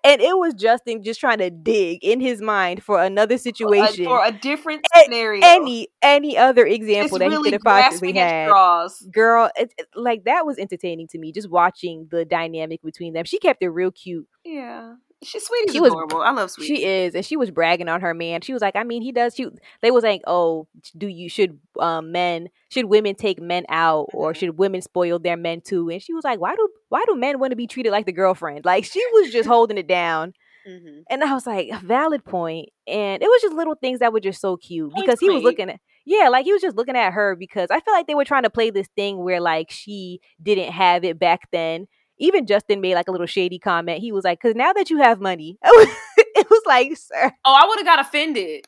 [0.04, 4.24] and it was Justin just trying to dig in his mind for another situation for
[4.24, 5.40] a different scenario.
[5.44, 8.48] Any any other example just that really he could have possibly had.
[8.48, 9.08] Straws.
[9.12, 11.32] Girl, it, it, like that was entertaining to me.
[11.32, 13.24] Just watching the dynamic between them.
[13.24, 14.28] She kept it real cute.
[14.44, 14.94] Yeah.
[15.24, 15.70] She's sweet.
[15.70, 16.18] She adorable.
[16.18, 16.66] Was, I love sweet.
[16.66, 18.40] She is, and she was bragging on her man.
[18.40, 19.34] She was like, I mean, he does.
[19.34, 19.46] She,
[19.80, 20.66] they was like, oh,
[20.96, 24.38] do you should um, men should women take men out or mm-hmm.
[24.38, 25.88] should women spoil their men too?
[25.90, 28.12] And she was like, why do why do men want to be treated like the
[28.12, 28.64] girlfriend?
[28.64, 30.34] Like she was just holding it down.
[30.68, 31.00] Mm-hmm.
[31.10, 32.68] And I was like, valid point.
[32.86, 35.70] And it was just little things that were just so cute because he was looking
[35.70, 38.24] at yeah, like he was just looking at her because I feel like they were
[38.24, 41.86] trying to play this thing where like she didn't have it back then
[42.22, 44.00] even Justin made like a little shady comment.
[44.00, 47.66] He was like, "Because now that you have money," it was like, "Sir." Oh, I
[47.66, 48.64] would have got offended.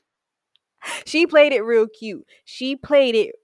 [1.06, 2.26] She played it real cute.
[2.44, 3.34] She played it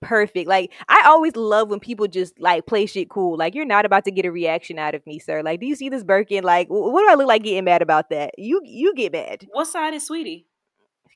[0.00, 0.48] perfect.
[0.48, 3.36] Like I always love when people just like play shit cool.
[3.36, 5.42] Like you're not about to get a reaction out of me, sir.
[5.42, 6.44] Like, do you see this Birkin?
[6.44, 8.38] Like, what do I look like getting mad about that?
[8.38, 9.46] You you get mad.
[9.50, 10.46] What side is Sweetie?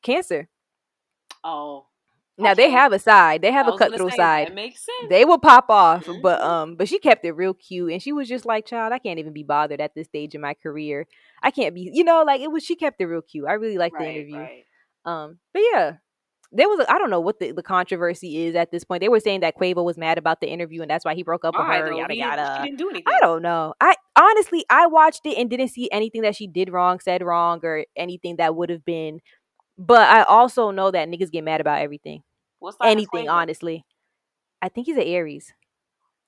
[0.03, 0.49] Cancer.
[1.45, 1.87] Oh,
[2.43, 3.43] now they have a side.
[3.43, 4.49] They have a cut through side.
[4.49, 5.09] That makes sense.
[5.09, 6.21] They will pop off, mm-hmm.
[6.21, 8.99] but um, but she kept it real cute, and she was just like, "Child, I
[8.99, 11.07] can't even be bothered at this stage in my career.
[11.43, 12.63] I can't be, you know, like it was.
[12.65, 13.47] She kept it real cute.
[13.49, 14.37] I really liked right, the interview.
[14.37, 14.65] Right.
[15.05, 15.95] Um, but yeah,
[16.53, 19.01] there was I don't know what the, the controversy is at this point.
[19.01, 21.45] They were saying that Quavo was mad about the interview and that's why he broke
[21.45, 21.93] up with her.
[21.93, 22.59] Yada yada.
[22.59, 23.05] She didn't do anything.
[23.07, 23.75] I don't know.
[23.81, 27.61] I honestly I watched it and didn't see anything that she did wrong, said wrong,
[27.63, 29.21] or anything that would have been.
[29.79, 32.23] But I also know that niggas get mad about everything.
[32.63, 33.85] What's anything, honestly.
[34.61, 35.53] I think he's an Aries.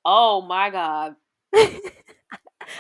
[0.05, 1.15] Oh my god.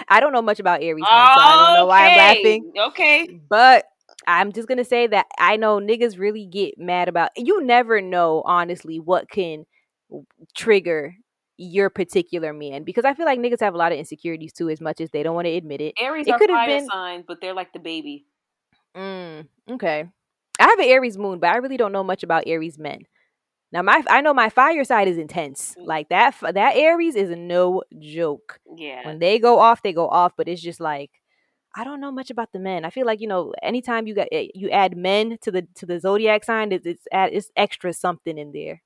[0.09, 2.73] I don't know much about Aries, oh, so I don't know why I'm laughing.
[2.89, 3.29] Okay.
[3.49, 3.85] But
[4.27, 8.43] I'm just gonna say that I know niggas really get mad about you never know
[8.45, 9.67] honestly what can
[10.57, 11.15] trigger
[11.57, 14.81] your particular man because I feel like niggas have a lot of insecurities too as
[14.81, 15.95] much as they don't want to admit it.
[16.01, 16.89] Aries it are fire been...
[16.89, 18.27] signs, but they're like the baby.
[18.97, 20.07] Mm, okay.
[20.59, 23.07] I have an Aries moon, but I really don't know much about Aries men.
[23.75, 25.75] Now my I know my fire side is intense.
[25.77, 25.87] Mm.
[25.87, 28.61] Like that that Aries is no joke.
[28.77, 29.05] Yeah.
[29.05, 31.11] When they go off, they go off, but it's just like
[31.75, 32.85] I don't know much about the men.
[32.85, 35.87] I feel like, you know, anytime you got eh, you add men to the to
[35.87, 38.81] the zodiac sign, it's it's, add, it's extra something in there.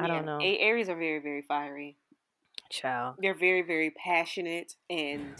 [0.00, 0.14] I yeah.
[0.14, 0.40] don't know.
[0.42, 1.96] A- Aries are very very fiery.
[2.72, 3.14] Child.
[3.22, 5.36] They're very very passionate and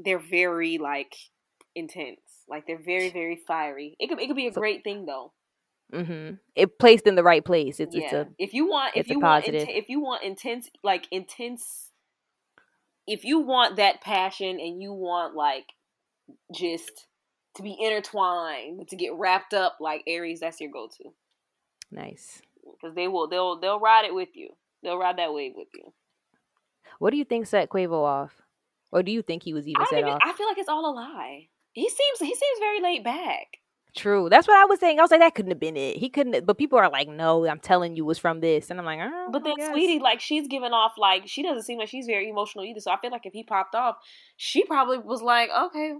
[0.00, 1.14] they're very like
[1.76, 2.18] intense.
[2.48, 3.94] Like they're very very fiery.
[4.00, 5.32] It could it could be a so, great thing though.
[5.92, 6.34] Mm-hmm.
[6.54, 7.80] It placed in the right place.
[7.80, 8.04] It's, yeah.
[8.04, 11.92] it's a if you want if you want int- if you want intense like intense
[13.06, 15.72] if you want that passion and you want like
[16.54, 17.06] just
[17.56, 21.10] to be intertwined to get wrapped up like Aries, that's your go to.
[21.90, 22.42] Nice.
[22.62, 24.50] Because they will they'll they'll ride it with you.
[24.82, 25.92] They'll ride that wave with you.
[26.98, 28.42] What do you think set Quavo off?
[28.92, 30.20] Or do you think he was even set even, off?
[30.24, 31.48] I feel like it's all a lie.
[31.72, 33.58] He seems he seems very laid back.
[33.98, 34.28] True.
[34.30, 35.00] That's what I was saying.
[35.00, 35.96] I was like, that couldn't have been it.
[35.96, 36.46] He couldn't.
[36.46, 39.28] But people are like, no, I'm telling you, was from this, and I'm like, oh,
[39.32, 42.64] but then Sweetie, like, she's giving off like she doesn't seem like she's very emotional
[42.64, 42.78] either.
[42.78, 43.96] So I feel like if he popped off,
[44.36, 45.94] she probably was like, okay.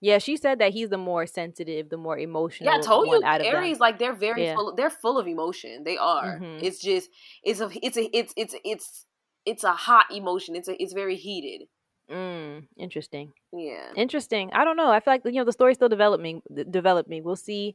[0.00, 2.70] Yeah, she said that he's the more sensitive, the more emotional.
[2.70, 4.54] Yeah, I told you, Aries, like they're very yeah.
[4.54, 4.74] full.
[4.76, 5.82] They're full of emotion.
[5.84, 6.38] They are.
[6.38, 6.64] Mm-hmm.
[6.64, 7.10] It's just,
[7.42, 9.06] it's a, it's a, it's, it's, it's,
[9.44, 10.54] it's a hot emotion.
[10.54, 11.66] It's a, it's very heated.
[12.10, 13.32] Mm, interesting.
[13.52, 13.90] Yeah.
[13.96, 14.50] Interesting.
[14.52, 14.90] I don't know.
[14.90, 16.40] I feel like you know the story's still developing.
[16.70, 17.24] Developing.
[17.24, 17.74] We'll see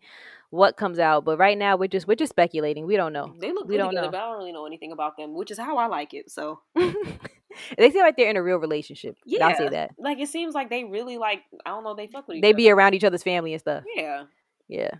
[0.51, 1.25] what comes out.
[1.25, 2.85] But right now we're just we're just speculating.
[2.85, 3.33] We don't know.
[3.39, 4.11] They look we don't together, know.
[4.11, 6.31] but I don't really know anything about them, which is how I like it.
[6.31, 9.17] So they seem like they're in a real relationship.
[9.25, 9.91] Yeah, I'll say that.
[9.97, 11.41] Like it seems like they really like.
[11.65, 11.93] I don't know.
[11.95, 12.57] They fuck with each They other.
[12.57, 13.83] be around each other's family and stuff.
[13.95, 14.23] Yeah.
[14.69, 14.91] Yeah.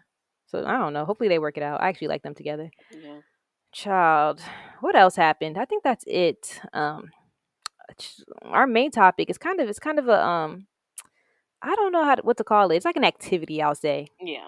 [0.48, 1.06] So I don't know.
[1.06, 1.80] Hopefully they work it out.
[1.82, 2.70] I actually like them together.
[2.92, 3.20] Yeah.
[3.72, 4.42] Child.
[4.82, 5.58] What else happened?
[5.58, 6.60] I think that's it.
[6.74, 7.12] Um
[8.44, 10.68] our main topic is kind of it's kind of a um
[11.62, 12.76] I don't know how to, what to call it.
[12.78, 14.08] It's like an activity, I'll say.
[14.20, 14.48] Yeah.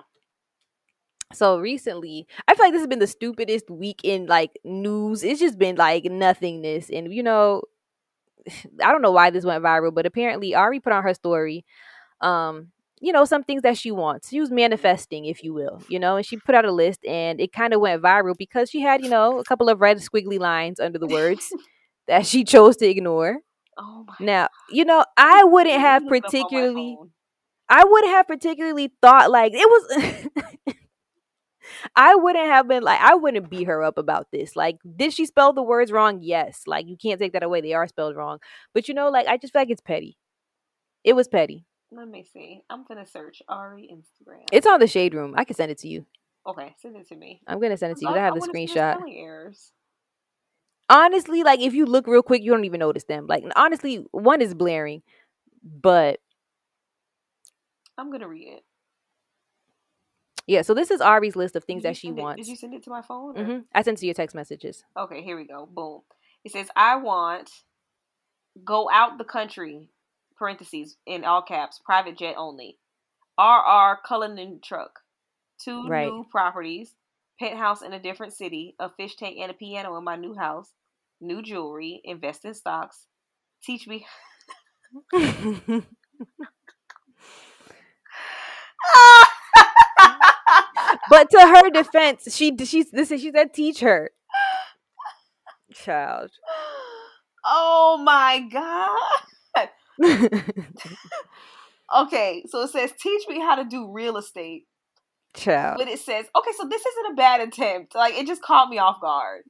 [1.31, 5.23] So recently, I feel like this has been the stupidest week in like news.
[5.23, 7.63] It's just been like nothingness, and you know,
[8.83, 11.65] I don't know why this went viral, but apparently Ari put on her story,
[12.21, 14.29] um, you know, some things that she wants.
[14.29, 17.41] She was manifesting, if you will, you know, and she put out a list and
[17.41, 20.39] it kind of went viral because she had, you know, a couple of red squiggly
[20.39, 21.51] lines under the words
[22.07, 23.39] that she chose to ignore.
[23.77, 26.97] Oh my now, you know, I wouldn't have particularly
[27.69, 30.75] I wouldn't have particularly thought like it was
[31.95, 34.55] I wouldn't have been like I wouldn't beat her up about this.
[34.55, 36.19] Like, did she spell the words wrong?
[36.21, 36.63] Yes.
[36.67, 37.61] Like you can't take that away.
[37.61, 38.39] They are spelled wrong.
[38.73, 40.17] But you know, like I just feel like it's petty.
[41.03, 41.65] It was petty.
[41.91, 42.61] Let me see.
[42.69, 44.45] I'm gonna search Ari Instagram.
[44.51, 45.33] It's on the shade room.
[45.37, 46.05] I can send it to you.
[46.45, 47.41] Okay, send it to me.
[47.47, 48.11] I'm gonna send it to you.
[48.11, 48.99] I, I have I the screenshot.
[50.89, 53.27] Honestly, like if you look real quick, you don't even notice them.
[53.27, 55.01] Like honestly, one is blaring,
[55.63, 56.19] but
[57.97, 58.63] I'm gonna read it.
[60.45, 62.41] Yeah, so this is Ari's list of things that she wants.
[62.41, 63.35] Did you send it to my phone?
[63.35, 63.59] Mm-hmm.
[63.73, 64.83] I sent it to your text messages.
[64.97, 65.69] Okay, here we go.
[65.71, 66.01] Boom.
[66.43, 67.49] It says, I want
[68.63, 69.89] go out the country
[70.37, 72.77] parentheses in all caps, private jet only.
[73.39, 74.99] RR Cullinan truck,
[75.63, 76.07] two right.
[76.07, 76.93] new properties,
[77.39, 80.71] penthouse in a different city, a fish tank and a piano in my new house,
[81.21, 83.07] new jewelry, invest in stocks,
[83.63, 84.05] teach me.
[91.09, 94.11] but to her defense, she she this she said teach her.
[95.73, 96.31] Child.
[97.45, 98.89] Oh my god.
[101.95, 104.65] okay, so it says teach me how to do real estate.
[105.35, 105.77] Child.
[105.79, 107.95] But it says, okay, so this isn't a bad attempt.
[107.95, 109.43] Like it just caught me off guard.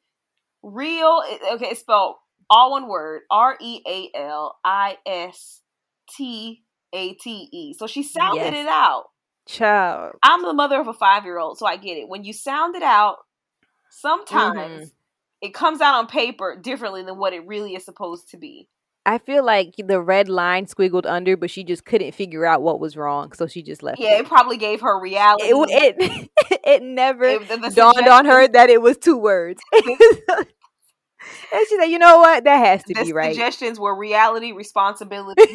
[0.62, 1.22] Real
[1.54, 2.16] okay, it's spelled
[2.50, 3.22] all one word.
[3.30, 5.62] R E A L I S
[6.10, 6.64] T
[6.94, 7.74] A T E.
[7.74, 8.66] So she sounded yes.
[8.66, 9.06] it out.
[9.48, 10.14] Child.
[10.24, 12.08] I'm the mother of a five year old, so I get it.
[12.08, 13.18] When you sound it out,
[13.90, 14.86] sometimes mm-hmm.
[15.42, 18.70] it comes out on paper differently than what it really is supposed to be.
[19.06, 22.80] I feel like the red line squiggled under, but she just couldn't figure out what
[22.80, 24.00] was wrong, so she just left.
[24.00, 25.48] Yeah, it, it probably gave her reality.
[25.48, 26.30] It it,
[26.64, 29.62] it never it, the, the dawned on her that it was two words.
[29.74, 29.86] and
[31.68, 32.46] she said, "You know what?
[32.46, 35.42] That has to the be right." Suggestions were reality, responsibility.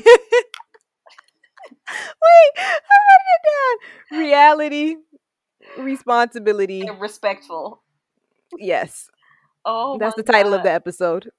[1.89, 2.77] Wait, I
[3.07, 3.43] wrote it
[4.11, 4.21] down.
[4.21, 4.97] Reality,
[5.79, 7.83] responsibility, and respectful.
[8.59, 9.09] Yes.
[9.65, 10.59] Oh, that's the title God.
[10.59, 11.31] of the episode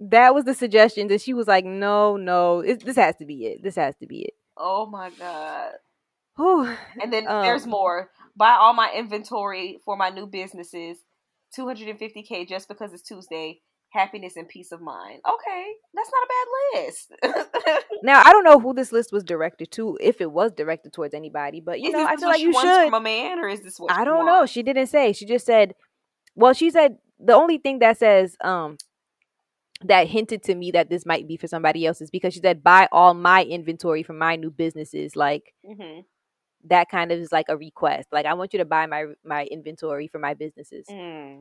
[0.00, 3.46] that was the suggestion that she was like, no, no, it, this has to be
[3.46, 3.62] it.
[3.62, 4.34] This has to be it.
[4.56, 5.72] Oh my god.
[6.36, 6.76] Whew.
[7.00, 8.10] And then um, there's more.
[8.36, 10.98] Buy all my inventory for my new businesses.
[11.56, 13.60] 250k just because it's Tuesday.
[13.90, 15.20] Happiness and peace of mind.
[15.26, 17.84] Okay, that's not a bad list.
[18.02, 21.14] now I don't know who this list was directed to, if it was directed towards
[21.14, 22.90] anybody, but you is know I feel like you should.
[22.90, 24.44] From a man, or is this what I don't know.
[24.44, 25.12] She didn't say.
[25.12, 25.74] She just said.
[26.34, 28.76] Well, she said the only thing that says um
[29.84, 32.62] that hinted to me that this might be for somebody else is because she said
[32.62, 36.00] buy all my inventory from my new businesses like mm-hmm.
[36.64, 39.44] that kind of is like a request like i want you to buy my my
[39.46, 41.40] inventory for my businesses mm.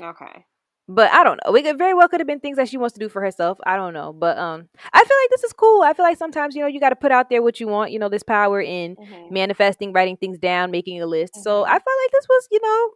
[0.00, 0.44] okay
[0.88, 3.00] but i don't know it very well could have been things that she wants to
[3.00, 5.92] do for herself i don't know but um i feel like this is cool i
[5.92, 7.98] feel like sometimes you know you got to put out there what you want you
[7.98, 9.32] know this power in mm-hmm.
[9.32, 11.42] manifesting writing things down making a list mm-hmm.
[11.42, 12.90] so i felt like this was you know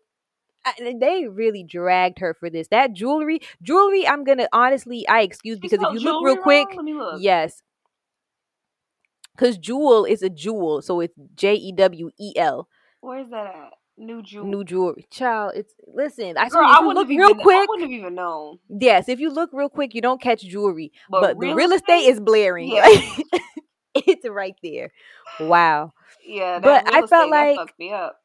[0.64, 2.68] I, they really dragged her for this.
[2.68, 4.06] That jewelry, jewelry.
[4.06, 7.20] I'm gonna honestly, I excuse because if you look real quick, look.
[7.20, 7.62] yes,
[9.36, 12.68] because jewel is a jewel, so it's J E W E L.
[13.00, 13.72] Where's that at?
[13.96, 14.50] New jewelry.
[14.50, 15.52] New jewelry, child.
[15.54, 16.36] It's listen.
[16.36, 18.58] I Girl, if you look real even, quick, I wouldn't have even known.
[18.68, 21.72] Yes, if you look real quick, you don't catch jewelry, but, but real the real
[21.72, 22.70] estate, estate is blaring.
[22.70, 22.86] Yeah.
[23.94, 24.90] it's right there.
[25.38, 25.92] Wow.
[26.26, 28.23] Yeah, but I felt like me up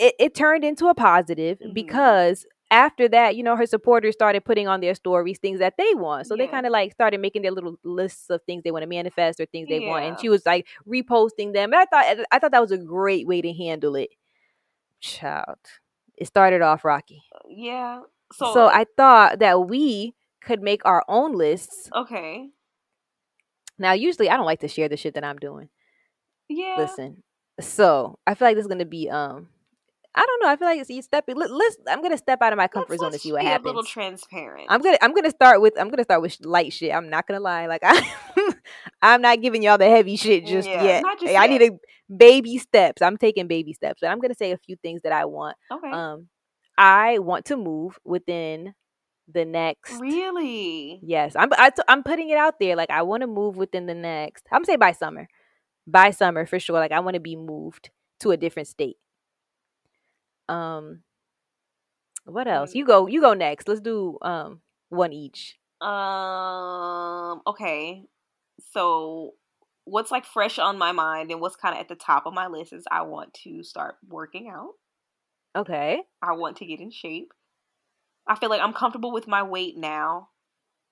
[0.00, 1.74] it, it turned into a positive mm-hmm.
[1.74, 5.94] because after that, you know, her supporters started putting on their stories things that they
[5.94, 6.26] want.
[6.26, 6.44] So yeah.
[6.46, 9.40] they kind of like started making their little lists of things they want to manifest
[9.40, 9.88] or things they yeah.
[9.88, 10.04] want.
[10.04, 11.72] And she was like reposting them.
[11.72, 14.10] And I thought I thought that was a great way to handle it.
[15.00, 15.58] Child.
[16.16, 17.22] It started off rocky.
[17.34, 18.00] Uh, yeah.
[18.32, 21.90] So So I thought that we could make our own lists.
[21.94, 22.48] Okay.
[23.78, 25.68] Now usually I don't like to share the shit that I'm doing.
[26.48, 26.76] Yeah.
[26.78, 27.22] Listen.
[27.60, 29.48] So I feel like this is gonna be um
[30.14, 30.48] I don't know.
[30.48, 31.24] I feel like you step.
[31.28, 31.76] Let, let's.
[31.88, 33.66] I'm gonna step out of my comfort let's, zone to see what happens.
[33.66, 34.66] A little transparent.
[34.68, 34.98] I'm gonna.
[35.00, 35.74] I'm gonna start with.
[35.78, 36.92] I'm gonna start with light shit.
[36.92, 37.66] I'm not gonna lie.
[37.66, 38.12] Like I,
[39.02, 41.02] I'm not giving y'all the heavy shit just yeah, yet.
[41.02, 41.42] Just hey, yet.
[41.42, 41.70] I need a
[42.14, 43.02] baby steps.
[43.02, 45.56] I'm taking baby steps, but I'm gonna say a few things that I want.
[45.70, 45.90] Okay.
[45.90, 46.26] Um,
[46.76, 48.74] I want to move within
[49.32, 50.00] the next.
[50.00, 50.98] Really?
[51.04, 51.36] Yes.
[51.36, 51.50] I'm.
[51.56, 52.74] I t- I'm putting it out there.
[52.74, 54.44] Like I want to move within the next.
[54.50, 55.28] I'm say by summer.
[55.86, 56.80] By summer for sure.
[56.80, 57.90] Like I want to be moved
[58.20, 58.96] to a different state.
[60.50, 61.02] Um,
[62.24, 62.74] what else?
[62.74, 63.06] You go.
[63.06, 63.68] You go next.
[63.68, 65.56] Let's do um one each.
[65.80, 67.42] Um.
[67.46, 68.04] Okay.
[68.72, 69.34] So
[69.84, 72.46] what's like fresh on my mind and what's kind of at the top of my
[72.46, 74.74] list is I want to start working out.
[75.56, 76.02] Okay.
[76.22, 77.32] I want to get in shape.
[78.26, 80.28] I feel like I'm comfortable with my weight now.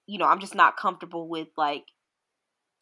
[0.06, 1.84] You know, I'm just not comfortable with like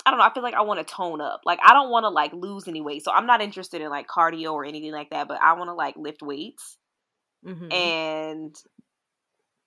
[0.06, 1.40] I don't know, I feel like I want to tone up.
[1.44, 3.04] Like I don't want to like lose any weight.
[3.04, 5.74] So I'm not interested in like cardio or anything like that, but I want to
[5.74, 6.78] like lift weights.
[7.44, 7.72] Mm-hmm.
[7.72, 8.54] And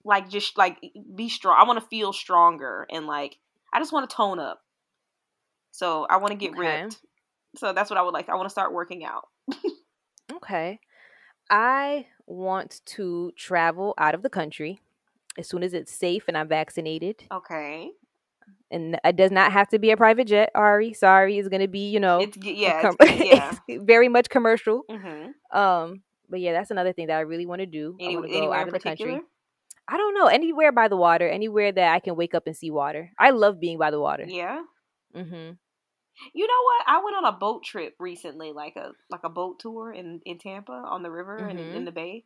[0.06, 0.78] like just like
[1.14, 1.58] be strong.
[1.60, 3.38] I want to feel stronger and like
[3.74, 4.62] I just want to tone up.
[5.72, 6.84] So I want to get okay.
[6.84, 7.00] ripped.
[7.58, 8.30] So that's what I would like.
[8.30, 9.28] I want to start working out.
[10.34, 10.80] okay.
[11.50, 14.80] I want to travel out of the country
[15.38, 17.26] as soon as it's safe and I'm vaccinated.
[17.30, 17.90] Okay.
[18.72, 20.94] And it does not have to be a private jet, Ari.
[20.94, 23.78] Sorry, it's going to be, you know, it's, yeah, com- it's, yeah.
[23.82, 24.84] very much commercial.
[24.90, 25.58] Mm-hmm.
[25.58, 27.98] Um, but yeah, that's another thing that I really want to do.
[28.00, 29.20] Any, I go out of the country.
[29.88, 30.28] I don't know.
[30.28, 33.12] Anywhere by the water, anywhere that I can wake up and see water.
[33.18, 34.26] I love being by the water.
[34.28, 34.62] Yeah.
[35.16, 35.54] Mm-hmm.
[36.34, 36.84] You know what?
[36.88, 40.38] I went on a boat trip recently, like a like a boat tour in in
[40.38, 41.50] Tampa on the river mm-hmm.
[41.50, 42.26] and in, in, the bay.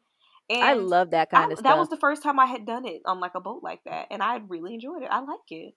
[0.49, 1.63] And I love that kind I, of stuff.
[1.63, 4.07] That was the first time I had done it on like a boat like that,
[4.11, 5.09] and I really enjoyed it.
[5.11, 5.75] I like it.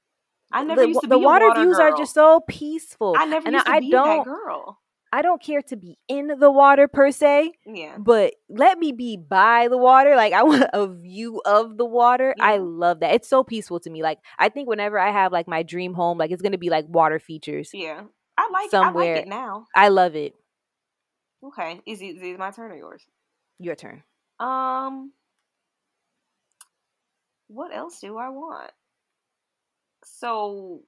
[0.53, 1.93] I never the, used to be the water, water views girl.
[1.93, 3.15] are just so peaceful.
[3.19, 4.79] I never and used I, to be I don't, that girl.
[5.13, 7.53] I don't care to be in the water per se.
[7.65, 7.97] Yeah.
[7.99, 10.15] But let me be by the water.
[10.17, 12.35] Like I want a view of the water.
[12.37, 12.45] Yeah.
[12.45, 13.15] I love that.
[13.15, 14.03] It's so peaceful to me.
[14.03, 16.87] Like I think whenever I have like my dream home, like it's gonna be like
[16.89, 17.71] water features.
[17.73, 18.03] Yeah.
[18.37, 19.15] I like somewhere.
[19.15, 19.67] I like it now.
[19.75, 20.35] I love it.
[21.43, 21.81] Okay.
[21.87, 23.03] Is it, is it my turn or yours?
[23.59, 24.03] Your turn.
[24.39, 25.13] Um
[27.49, 28.71] what else do I want?
[30.07, 30.83] So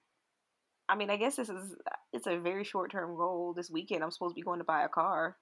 [0.89, 1.75] I mean, I guess this is
[2.13, 3.53] it's a very short term goal.
[3.55, 5.37] This weekend, I'm supposed to be going to buy a car.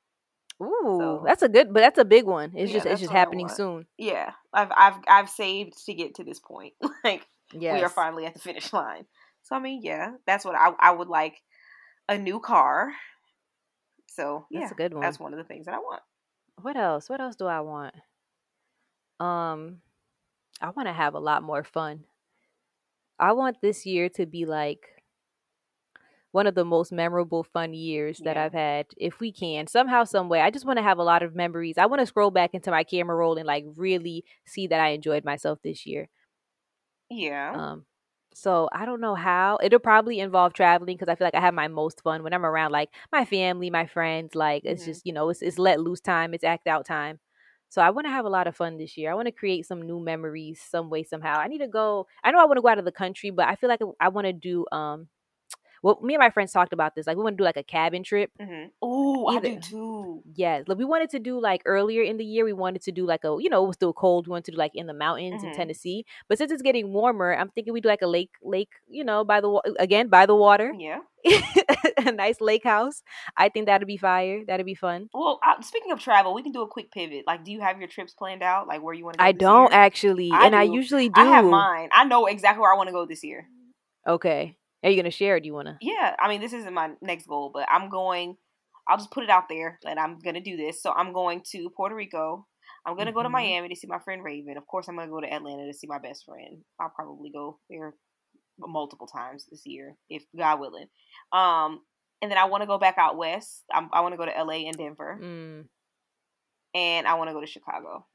[0.60, 2.52] Ooh, so, that's a good, but that's a big one.
[2.54, 3.86] It's yeah, just it's just happening soon.
[3.98, 6.72] Yeah, I've I've I've saved to get to this point.
[7.04, 7.74] like yes.
[7.74, 9.04] we are finally at the finish line.
[9.42, 11.34] So I mean, yeah, that's what I I would like
[12.08, 12.92] a new car.
[14.08, 15.02] So yeah, that's a good one.
[15.02, 16.02] That's one of the things that I want.
[16.62, 17.08] What else?
[17.10, 17.94] What else do I want?
[19.20, 19.82] Um,
[20.60, 22.04] I want to have a lot more fun.
[23.18, 24.88] I want this year to be like
[26.32, 28.44] one of the most memorable fun years that yeah.
[28.44, 30.42] I've had if we can somehow some way.
[30.42, 31.78] I just want to have a lot of memories.
[31.78, 34.88] I want to scroll back into my camera roll and like really see that I
[34.88, 36.08] enjoyed myself this year.
[37.08, 37.52] Yeah.
[37.54, 37.86] Um
[38.34, 39.58] so I don't know how.
[39.62, 42.44] It'll probably involve traveling because I feel like I have my most fun when I'm
[42.44, 44.72] around like my family my friends like mm-hmm.
[44.72, 47.18] it's just you know it's, it's let loose time it's act out time
[47.68, 49.10] so I want to have a lot of fun this year.
[49.10, 51.38] I want to create some new memories some way somehow.
[51.38, 52.06] I need to go.
[52.24, 54.08] I know I want to go out of the country, but I feel like I
[54.08, 55.08] want to do um
[55.82, 57.06] well, me and my friends talked about this.
[57.06, 58.32] Like, we want to do like a cabin trip.
[58.40, 58.70] Mm-hmm.
[58.82, 60.22] Oh, I do too.
[60.34, 62.44] Yes, like we wanted to do like earlier in the year.
[62.44, 64.26] We wanted to do like a, you know, it was still cold.
[64.26, 65.52] We wanted to do like in the mountains mm-hmm.
[65.52, 66.04] in Tennessee.
[66.28, 69.24] But since it's getting warmer, I'm thinking we do like a lake, lake, you know,
[69.24, 70.72] by the again by the water.
[70.76, 71.00] Yeah,
[72.06, 73.02] a nice lake house.
[73.36, 74.42] I think that'd be fire.
[74.46, 75.08] That'd be fun.
[75.12, 77.24] Well, uh, speaking of travel, we can do a quick pivot.
[77.26, 78.66] Like, do you have your trips planned out?
[78.66, 79.18] Like, where you want to?
[79.18, 79.24] Go?
[79.24, 79.80] I don't year?
[79.80, 80.58] actually, I and do.
[80.58, 81.20] I usually do.
[81.20, 81.88] I have mine.
[81.92, 83.46] I know exactly where I want to go this year.
[84.06, 84.56] Okay.
[84.84, 85.36] Are you gonna share?
[85.36, 85.78] Or do you wanna?
[85.80, 88.36] Yeah, I mean, this isn't my next goal, but I'm going.
[88.88, 90.80] I'll just put it out there that I'm gonna do this.
[90.80, 92.46] So I'm going to Puerto Rico.
[92.86, 93.18] I'm gonna mm-hmm.
[93.18, 93.32] go to mm-hmm.
[93.32, 94.56] Miami to see my friend Raven.
[94.56, 96.58] Of course, I'm gonna go to Atlanta to see my best friend.
[96.80, 97.94] I'll probably go there
[98.58, 100.86] multiple times this year, if God willing.
[101.32, 101.80] Um,
[102.22, 103.64] and then I want to go back out west.
[103.72, 105.64] I'm, i want to go to LA and Denver, mm.
[106.74, 108.06] and I want to go to Chicago.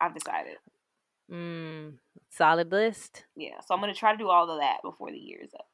[0.00, 0.56] I've decided.
[1.30, 1.94] Mm,
[2.30, 3.24] solid list.
[3.36, 5.66] Yeah, so I'm gonna try to do all of that before the year is up.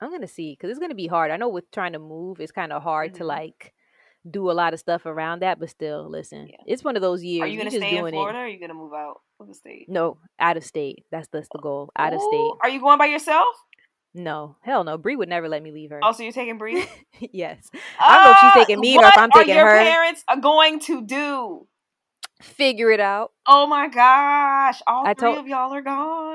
[0.00, 1.30] I'm gonna see because it's gonna be hard.
[1.30, 3.18] I know with trying to move, it's kind of hard mm-hmm.
[3.18, 3.72] to like
[4.30, 5.58] do a lot of stuff around that.
[5.58, 6.56] But still, listen, yeah.
[6.66, 7.42] it's one of those years.
[7.42, 8.38] Are you gonna stay in Florida?
[8.38, 8.40] It.
[8.40, 9.86] or Are you gonna move out of the state?
[9.88, 11.04] No, out of state.
[11.10, 11.90] That's that's the goal.
[11.96, 12.52] Out Ooh, of state.
[12.62, 13.54] Are you going by yourself?
[14.14, 14.98] No, hell no.
[14.98, 16.00] Bree would never let me leave her.
[16.02, 16.84] Oh, so you're taking Bree?
[17.32, 17.70] yes.
[17.98, 19.64] I don't know if she's ah, taking me or if I'm taking her.
[19.64, 21.66] What are your parents uh, going to do?
[22.42, 23.32] Figure it out.
[23.46, 24.82] Oh my gosh!
[24.86, 26.31] All I three told, of y'all are gone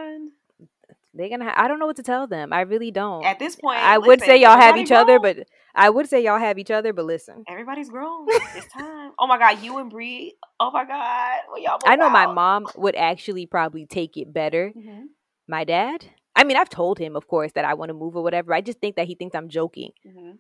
[1.18, 1.46] they're gonna.
[1.46, 2.54] Ha- I don't know what to tell them.
[2.54, 3.26] I really don't.
[3.26, 5.02] At this point, I listen, would say y'all have each grown.
[5.02, 6.94] other, but I would say y'all have each other.
[6.94, 8.28] But listen, everybody's grown.
[8.30, 9.12] it's time.
[9.20, 10.36] Oh my god, you and Bree.
[10.60, 11.80] Oh my god, well, y'all.
[11.86, 12.12] I know out.
[12.12, 14.72] my mom would actually probably take it better.
[14.76, 15.06] Mm-hmm.
[15.48, 16.06] My dad.
[16.36, 18.54] I mean, I've told him, of course, that I want to move or whatever.
[18.54, 19.92] I just think that he thinks I'm joking.
[20.06, 20.34] Mm-hmm.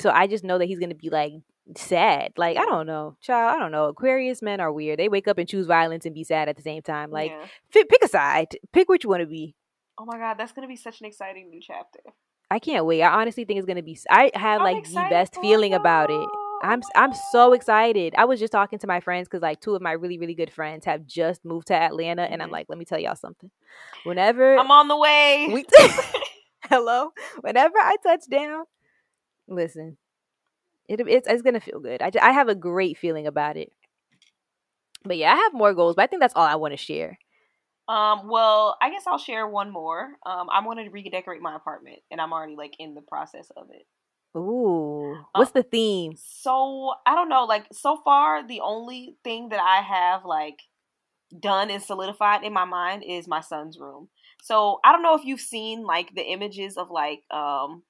[0.00, 1.32] So I just know that he's gonna be like
[1.74, 2.32] sad.
[2.36, 3.56] Like I don't know, child.
[3.56, 3.86] I don't know.
[3.86, 4.98] Aquarius men are weird.
[4.98, 7.10] They wake up and choose violence and be sad at the same time.
[7.10, 7.46] Like, yeah.
[7.72, 8.48] pick a side.
[8.72, 9.54] Pick which you want to be.
[9.98, 12.00] Oh my god, that's gonna be such an exciting new chapter.
[12.50, 13.02] I can't wait.
[13.02, 13.98] I honestly think it's gonna be.
[14.10, 16.28] I have like the best feeling about it.
[16.62, 18.14] I'm I'm so excited.
[18.16, 20.52] I was just talking to my friends because like two of my really really good
[20.52, 22.54] friends have just moved to Atlanta, and I'm mm-hmm.
[22.54, 23.50] like, let me tell y'all something.
[24.04, 25.64] Whenever I'm on the way, we,
[26.70, 27.10] hello.
[27.40, 28.64] Whenever I touch down,
[29.48, 29.96] Listen,
[30.88, 32.02] it, it's it's gonna feel good.
[32.02, 33.72] I I have a great feeling about it.
[35.04, 37.18] But yeah, I have more goals, but I think that's all I want to share.
[37.88, 40.08] Um, well, I guess I'll share one more.
[40.24, 43.68] Um, I'm going to redecorate my apartment, and I'm already like in the process of
[43.70, 43.86] it.
[44.36, 46.14] Ooh, what's um, the theme?
[46.16, 47.44] So I don't know.
[47.44, 50.58] Like so far, the only thing that I have like
[51.38, 54.08] done and solidified in my mind is my son's room.
[54.42, 57.82] So I don't know if you've seen like the images of like um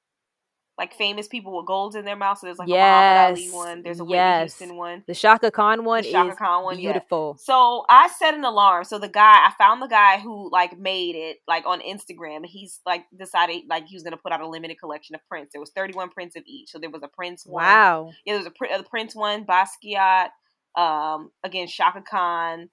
[0.78, 2.38] like famous people with golds in their mouth.
[2.38, 2.76] So there's like yes.
[2.76, 3.82] a Muhammad Ali one.
[3.82, 4.08] There's a yes.
[4.08, 5.04] Whitney Houston one.
[5.06, 7.36] The Chaka Khan one the Chaka Khan one, beautiful.
[7.38, 7.44] Yeah.
[7.44, 8.84] So I set an alarm.
[8.84, 12.44] So the guy, I found the guy who like made it like on Instagram.
[12.44, 15.52] He's like decided like he was gonna put out a limited collection of prints.
[15.52, 16.70] There was 31 prints of each.
[16.70, 17.64] So there was a Prince one.
[17.64, 18.10] Wow.
[18.26, 18.46] Yeah, there was
[18.76, 20.28] a, a Prince one, Basquiat,
[20.76, 22.68] um, again Chaka Khan,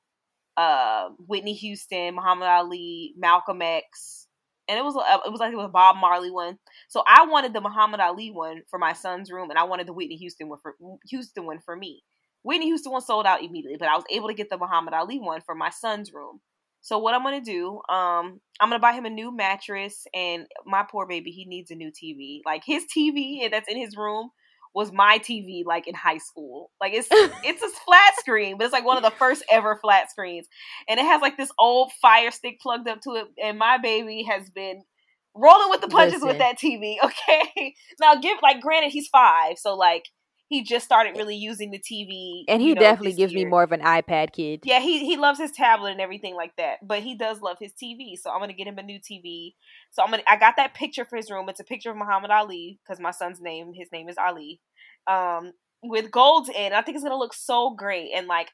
[0.57, 4.27] uh, Whitney Houston, Muhammad Ali, Malcolm X
[4.67, 6.57] and it was uh, it was like it was Bob Marley one.
[6.87, 9.93] So I wanted the Muhammad Ali one for my son's room, and I wanted the
[9.93, 10.75] Whitney Houston one for
[11.09, 12.03] Houston one for me.
[12.43, 15.19] Whitney Houston one sold out immediately, but I was able to get the Muhammad Ali
[15.19, 16.39] one for my son's room.
[16.81, 20.83] So what I'm gonna do, um, I'm gonna buy him a new mattress, and my
[20.89, 22.41] poor baby, he needs a new TV.
[22.45, 24.29] Like his TV that's in his room
[24.73, 26.71] was my TV like in high school.
[26.81, 30.09] Like it's it's a flat screen, but it's like one of the first ever flat
[30.09, 30.47] screens.
[30.87, 33.27] And it has like this old fire stick plugged up to it.
[33.41, 34.83] And my baby has been
[35.35, 36.27] rolling with the punches Listen.
[36.27, 36.95] with that TV.
[37.03, 37.75] Okay.
[37.99, 40.05] now give like granted he's five, so like
[40.53, 42.43] he just started really using the TV.
[42.47, 43.45] And he you know, definitely gives year.
[43.45, 44.61] me more of an iPad kid.
[44.63, 46.77] Yeah, he he loves his tablet and everything like that.
[46.83, 48.15] But he does love his TV.
[48.15, 49.55] So I'm gonna get him a new TV.
[49.91, 51.49] So I'm gonna I got that picture for his room.
[51.49, 54.61] It's a picture of Muhammad Ali, because my son's name, his name is Ali.
[55.07, 56.73] Um, with golds in.
[56.73, 58.11] I think it's gonna look so great.
[58.15, 58.49] And like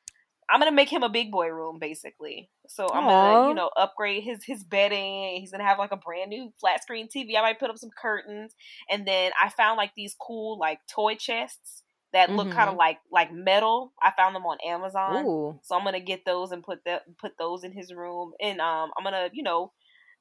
[0.50, 2.50] I'm gonna make him a big boy room basically.
[2.68, 3.08] So I'm Aww.
[3.08, 5.38] gonna, you know, upgrade his his bedding.
[5.40, 7.38] He's gonna have like a brand new flat screen TV.
[7.38, 8.56] I might put up some curtains,
[8.90, 11.84] and then I found like these cool like toy chests
[12.14, 12.58] that look mm-hmm.
[12.58, 13.94] kind of like like metal.
[14.02, 15.60] I found them on Amazon, Ooh.
[15.62, 18.34] so I'm gonna get those and put that put those in his room.
[18.42, 19.72] And um, I'm gonna you know,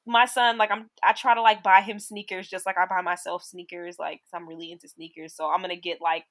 [0.05, 3.01] my son like I'm I try to like buy him sneakers just like I buy
[3.01, 3.97] myself sneakers.
[3.97, 6.25] Like I'm really into sneakers, so I'm gonna get like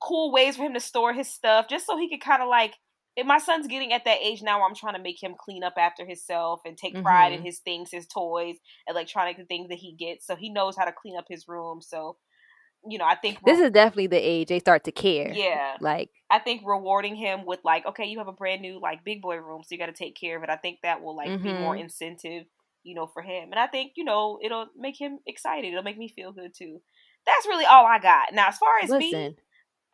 [0.00, 2.74] cool ways for him to store his stuff just so he could kind of like.
[3.16, 5.64] If my son's getting at that age now where I'm trying to make him clean
[5.64, 7.40] up after himself and take pride mm-hmm.
[7.40, 8.54] in his things, his toys,
[8.86, 11.82] electronic things that he gets, so he knows how to clean up his room.
[11.82, 12.16] So
[12.88, 15.32] you know, I think this is definitely the age they start to care.
[15.32, 19.04] Yeah, like I think rewarding him with like, okay, you have a brand new like
[19.04, 20.50] big boy room, so you got to take care of it.
[20.50, 21.42] I think that will like mm-hmm.
[21.42, 21.84] be more mm-hmm.
[21.84, 22.44] incentive,
[22.82, 25.68] you know, for him, and I think you know it'll make him excited.
[25.68, 26.80] It'll make me feel good too.
[27.26, 28.32] That's really all I got.
[28.32, 29.36] Now, as far as Listen, me,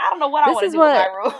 [0.01, 1.34] I don't know what I want to do what, in my room.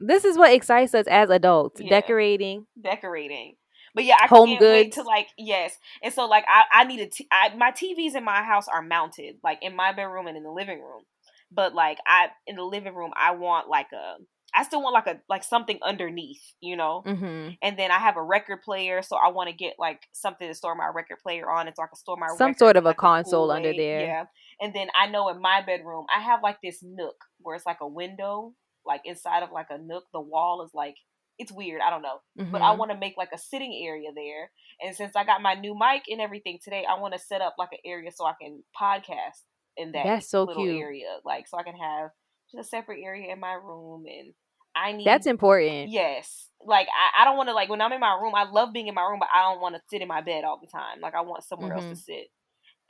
[0.00, 1.88] this is what excites us as adults: yeah.
[1.88, 3.54] decorating, decorating.
[3.94, 4.72] But yeah, I Home can't goods.
[4.72, 5.76] wait to like yes.
[6.02, 8.82] And so like I I need a t- I, my TVs in my house are
[8.82, 11.02] mounted like in my bedroom and in the living room.
[11.50, 14.16] But like I in the living room I want like a
[14.54, 17.02] I still want like a like something underneath, you know.
[17.06, 17.50] Mm-hmm.
[17.62, 20.54] And then I have a record player, so I want to get like something to
[20.54, 21.68] store my record player on.
[21.68, 24.00] It's so like a store my some sort of a console under there.
[24.00, 24.24] Yeah.
[24.60, 27.80] And then I know in my bedroom I have like this nook where it's like
[27.80, 28.52] a window,
[28.86, 30.04] like inside of like a nook.
[30.12, 30.96] The wall is like
[31.42, 31.80] it's weird.
[31.84, 32.52] I don't know, mm-hmm.
[32.52, 32.78] but I mm-hmm.
[32.78, 34.50] want to make like a sitting area there.
[34.80, 37.56] And since I got my new mic and everything today, I want to set up
[37.58, 39.42] like an area so I can podcast
[39.76, 40.80] in that That's so little cute.
[40.80, 42.10] area, like so I can have
[42.50, 44.04] just a separate area in my room.
[44.06, 44.32] And
[44.74, 45.90] I need that's important.
[45.90, 48.34] Yes, like I, I don't want to like when I'm in my room.
[48.34, 50.44] I love being in my room, but I don't want to sit in my bed
[50.44, 51.00] all the time.
[51.00, 51.88] Like I want somewhere mm-hmm.
[51.88, 52.26] else to sit.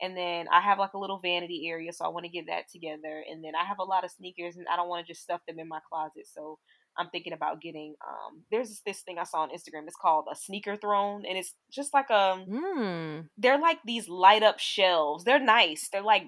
[0.01, 2.63] And then I have like a little vanity area, so I want to get that
[2.71, 3.23] together.
[3.29, 5.41] And then I have a lot of sneakers, and I don't want to just stuff
[5.47, 6.27] them in my closet.
[6.27, 6.59] So
[6.97, 9.87] I'm thinking about getting um there's this thing I saw on Instagram.
[9.87, 13.27] It's called a sneaker throne and it's just like a um, mm.
[13.37, 15.23] they're like these light up shelves.
[15.23, 15.89] They're nice.
[15.91, 16.23] They're like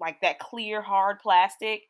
[0.00, 1.82] like that clear hard plastic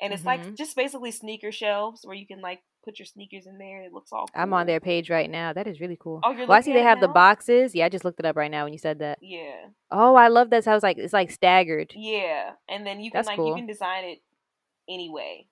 [0.00, 0.44] and it's mm-hmm.
[0.44, 3.82] like just basically sneaker shelves where you can like put your sneakers in there.
[3.82, 4.42] It looks all cool.
[4.42, 5.52] I'm on their page right now.
[5.52, 6.20] That is really cool.
[6.22, 7.06] Oh, you're well, I see they have now?
[7.06, 7.74] the boxes.
[7.74, 9.18] Yeah, I just looked it up right now when you said that.
[9.22, 9.68] Yeah.
[9.90, 10.66] Oh, I love that.
[10.68, 11.92] I was like it's like staggered.
[11.96, 13.48] Yeah, and then you can That's like cool.
[13.48, 14.18] you can design it
[14.88, 15.46] anyway.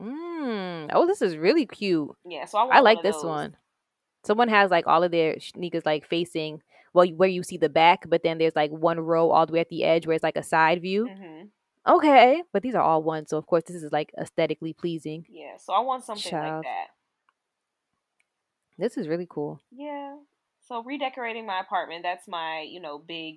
[0.00, 0.90] Mm.
[0.92, 2.10] Oh, this is really cute.
[2.24, 3.56] Yeah, so I, I like this one.
[4.24, 8.04] Someone has like all of their sneakers like facing well where you see the back,
[8.08, 10.36] but then there's like one row all the way at the edge where it's like
[10.36, 11.08] a side view.
[11.08, 11.94] Mm-hmm.
[11.94, 15.24] Okay, but these are all one, so of course this is like aesthetically pleasing.
[15.28, 16.64] Yeah, so I want something Child.
[16.64, 16.86] like that.
[18.76, 19.60] This is really cool.
[19.72, 20.16] Yeah.
[20.60, 23.36] So redecorating my apartment, that's my, you know, big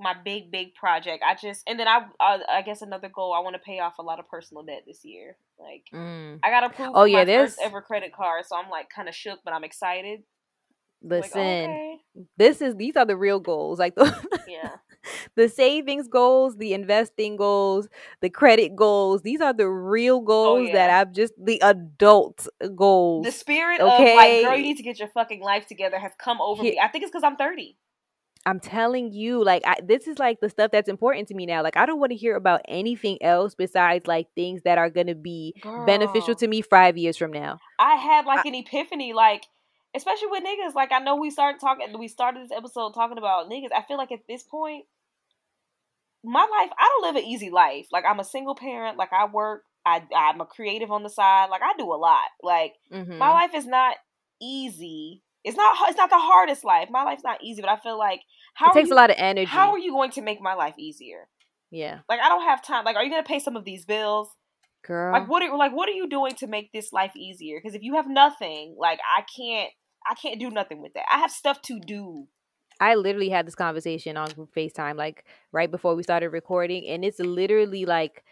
[0.00, 1.22] my big big project.
[1.26, 3.32] I just and then I uh, I guess another goal.
[3.32, 5.36] I want to pay off a lot of personal debt this year.
[5.58, 6.38] Like mm.
[6.42, 6.92] I got approved.
[6.94, 10.22] Oh yeah, there's ever credit card, so I'm like kind of shook, but I'm excited.
[11.02, 11.98] Listen, like, okay.
[12.36, 13.78] this is these are the real goals.
[13.78, 14.14] Like the
[14.48, 14.76] yeah.
[15.34, 17.88] the savings goals, the investing goals,
[18.20, 19.22] the credit goals.
[19.22, 20.72] These are the real oh, goals oh, yeah.
[20.74, 23.24] that I've just the adult goals.
[23.24, 24.12] The spirit okay?
[24.12, 26.78] of like, girl, you need to get your fucking life together has come over me.
[26.82, 27.76] I think it's because I'm 30.
[28.46, 31.62] I'm telling you, like, I, this is like the stuff that's important to me now.
[31.62, 35.08] Like, I don't want to hear about anything else besides like things that are going
[35.08, 35.84] to be Girl.
[35.84, 37.58] beneficial to me five years from now.
[37.78, 39.44] I had like I, an epiphany, like,
[39.94, 40.74] especially with niggas.
[40.74, 43.72] Like, I know we started talking, we started this episode talking about niggas.
[43.76, 44.86] I feel like at this point,
[46.24, 47.86] my life, I don't live an easy life.
[47.92, 48.96] Like, I'm a single parent.
[48.96, 49.64] Like, I work.
[49.84, 51.48] I I'm a creative on the side.
[51.50, 52.28] Like, I do a lot.
[52.42, 53.16] Like, mm-hmm.
[53.18, 53.96] my life is not
[54.40, 56.88] easy it's not it's not the hardest life.
[56.90, 58.20] My life's not easy, but I feel like
[58.54, 59.46] how it takes you, a lot of energy.
[59.46, 61.28] How are you going to make my life easier?
[61.70, 62.00] Yeah.
[62.08, 62.84] Like I don't have time.
[62.84, 64.28] Like, are you going to pay some of these bills?
[64.82, 65.12] Girl.
[65.12, 67.58] Like what are like what are you doing to make this life easier?
[67.58, 69.70] Because if you have nothing, like I can't
[70.06, 71.04] I can't do nothing with that.
[71.12, 72.26] I have stuff to do.
[72.80, 77.18] I literally had this conversation on FaceTime like right before we started recording and it's
[77.18, 78.24] literally like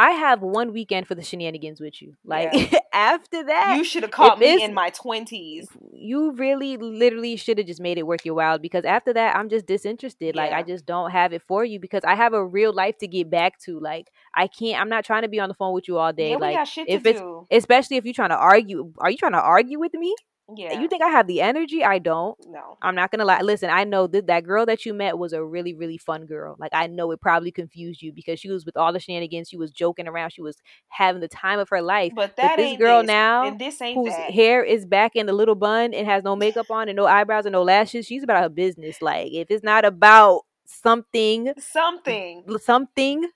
[0.00, 2.16] I have one weekend for the shenanigans with you.
[2.24, 2.78] Like yeah.
[2.94, 5.68] after that, you should have caught me in my twenties.
[5.92, 9.50] You really, literally should have just made it worth your while because after that, I'm
[9.50, 10.34] just disinterested.
[10.34, 10.40] Yeah.
[10.40, 13.06] Like I just don't have it for you because I have a real life to
[13.06, 13.78] get back to.
[13.78, 14.80] Like I can't.
[14.80, 16.30] I'm not trying to be on the phone with you all day.
[16.30, 17.46] Yeah, like if it's do.
[17.50, 18.94] especially if you're trying to argue.
[18.96, 20.14] Are you trying to argue with me?
[20.56, 20.80] Yeah.
[20.80, 21.84] You think I have the energy?
[21.84, 22.36] I don't.
[22.48, 22.76] No.
[22.82, 23.40] I'm not gonna lie.
[23.42, 26.56] Listen, I know that that girl that you met was a really, really fun girl.
[26.58, 29.48] Like I know it probably confused you because she was with all the shenanigans.
[29.48, 30.30] She was joking around.
[30.30, 30.56] She was
[30.88, 32.12] having the time of her life.
[32.14, 33.08] But that but this girl this.
[33.08, 34.30] now, and this ain't whose that.
[34.30, 37.46] hair is back in the little bun and has no makeup on and no eyebrows
[37.46, 38.06] and no lashes.
[38.06, 39.00] She's about her business.
[39.00, 43.28] Like if it's not about something, something, something,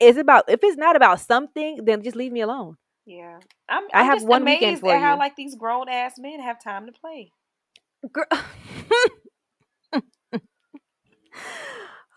[0.00, 0.44] it's about.
[0.48, 2.76] If it's not about something, then just leave me alone.
[3.06, 3.38] Yeah,
[3.68, 3.84] I'm.
[3.94, 5.04] I'm i have one weekend for at you.
[5.04, 7.30] How like these grown ass men have time to play.
[8.12, 8.24] Girl.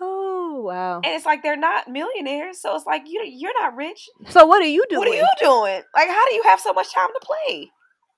[0.01, 0.95] oh wow!
[0.95, 4.09] And it's like they're not millionaires, so it's like you you're not rich.
[4.29, 4.99] So what are you doing?
[4.99, 5.83] What are you doing?
[5.95, 7.69] Like, how do you have so much time to play?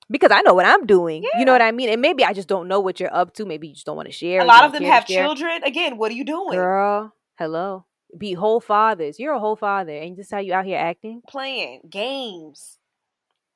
[0.09, 1.23] Because I know what I'm doing.
[1.23, 1.39] Yeah.
[1.39, 1.89] You know what I mean?
[1.89, 3.45] And maybe I just don't know what you're up to.
[3.45, 4.41] Maybe you just don't want to share.
[4.41, 5.63] A lot of them have children.
[5.63, 6.57] Again, what are you doing?
[6.57, 7.85] Girl, hello
[8.17, 9.19] be whole fathers.
[9.19, 12.77] You're a whole father, and just how you out here acting, playing games.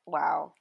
[0.05, 0.53] Wow.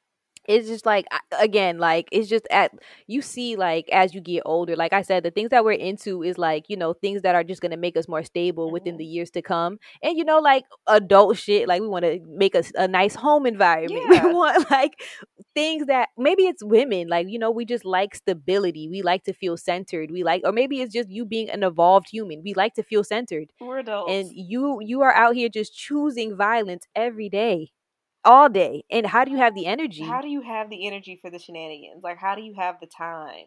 [0.46, 1.06] It's just like
[1.38, 2.72] again, like it's just at
[3.06, 4.76] you see like as you get older.
[4.76, 7.44] Like I said, the things that we're into is like you know things that are
[7.44, 8.74] just gonna make us more stable mm-hmm.
[8.74, 9.78] within the years to come.
[10.02, 13.46] And you know, like adult shit, like we want to make a, a nice home
[13.46, 14.04] environment.
[14.14, 14.26] Yeah.
[14.26, 15.02] We want like
[15.54, 19.32] things that maybe it's women like you know we just like stability we like to
[19.32, 22.74] feel centered we like or maybe it's just you being an evolved human we like
[22.74, 23.50] to feel centered.
[23.60, 24.10] We're adults.
[24.12, 27.70] and you you are out here just choosing violence every day
[28.24, 28.84] all day.
[28.90, 30.02] And how do you have the energy?
[30.02, 32.02] How do you have the energy for the shenanigans?
[32.02, 33.46] Like how do you have the time?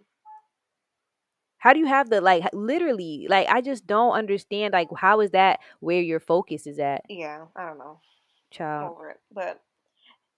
[1.57, 5.31] How do you have the like literally like i just don't understand like how is
[5.31, 7.01] that where your focus is at?
[7.09, 7.99] Yeah i don't know.
[8.51, 8.91] Child.
[8.91, 9.17] Over it.
[9.33, 9.61] But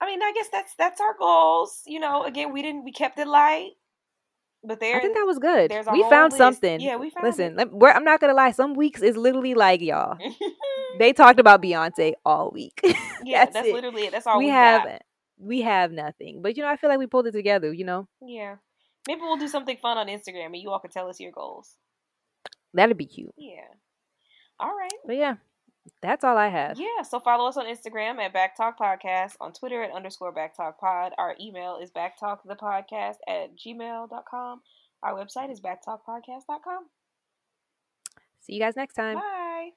[0.01, 1.81] I mean, I guess that's that's our goals.
[1.85, 3.71] You know, again, we didn't we kept it light,
[4.63, 4.97] but there.
[4.97, 5.71] I think that was good.
[5.91, 6.37] we found list.
[6.37, 6.79] something.
[6.79, 7.25] Yeah, we found.
[7.25, 7.69] Listen, it.
[7.95, 8.51] I'm not gonna lie.
[8.51, 10.17] Some weeks is literally like y'all.
[10.99, 12.79] they talked about Beyonce all week.
[13.23, 13.73] yeah, that's, that's it.
[13.73, 14.11] literally it.
[14.11, 14.83] That's all we, we have.
[14.83, 15.01] Got.
[15.41, 17.73] We have nothing, but you know, I feel like we pulled it together.
[17.73, 18.07] You know.
[18.21, 18.57] Yeah,
[19.07, 21.75] maybe we'll do something fun on Instagram, and you all can tell us your goals.
[22.73, 23.33] That'd be cute.
[23.37, 23.67] Yeah.
[24.59, 24.91] All right.
[25.05, 25.35] But yeah,
[26.01, 26.79] that's all I have.
[26.79, 31.13] Yeah, so follow us on Instagram at Backtalk Podcast, on Twitter at underscore Backtalk Pod.
[31.17, 34.61] Our email is backtalkthepodcast at gmail.com.
[35.03, 36.85] Our website is backtalkpodcast.com.
[38.41, 39.17] See you guys next time.
[39.17, 39.69] Bye.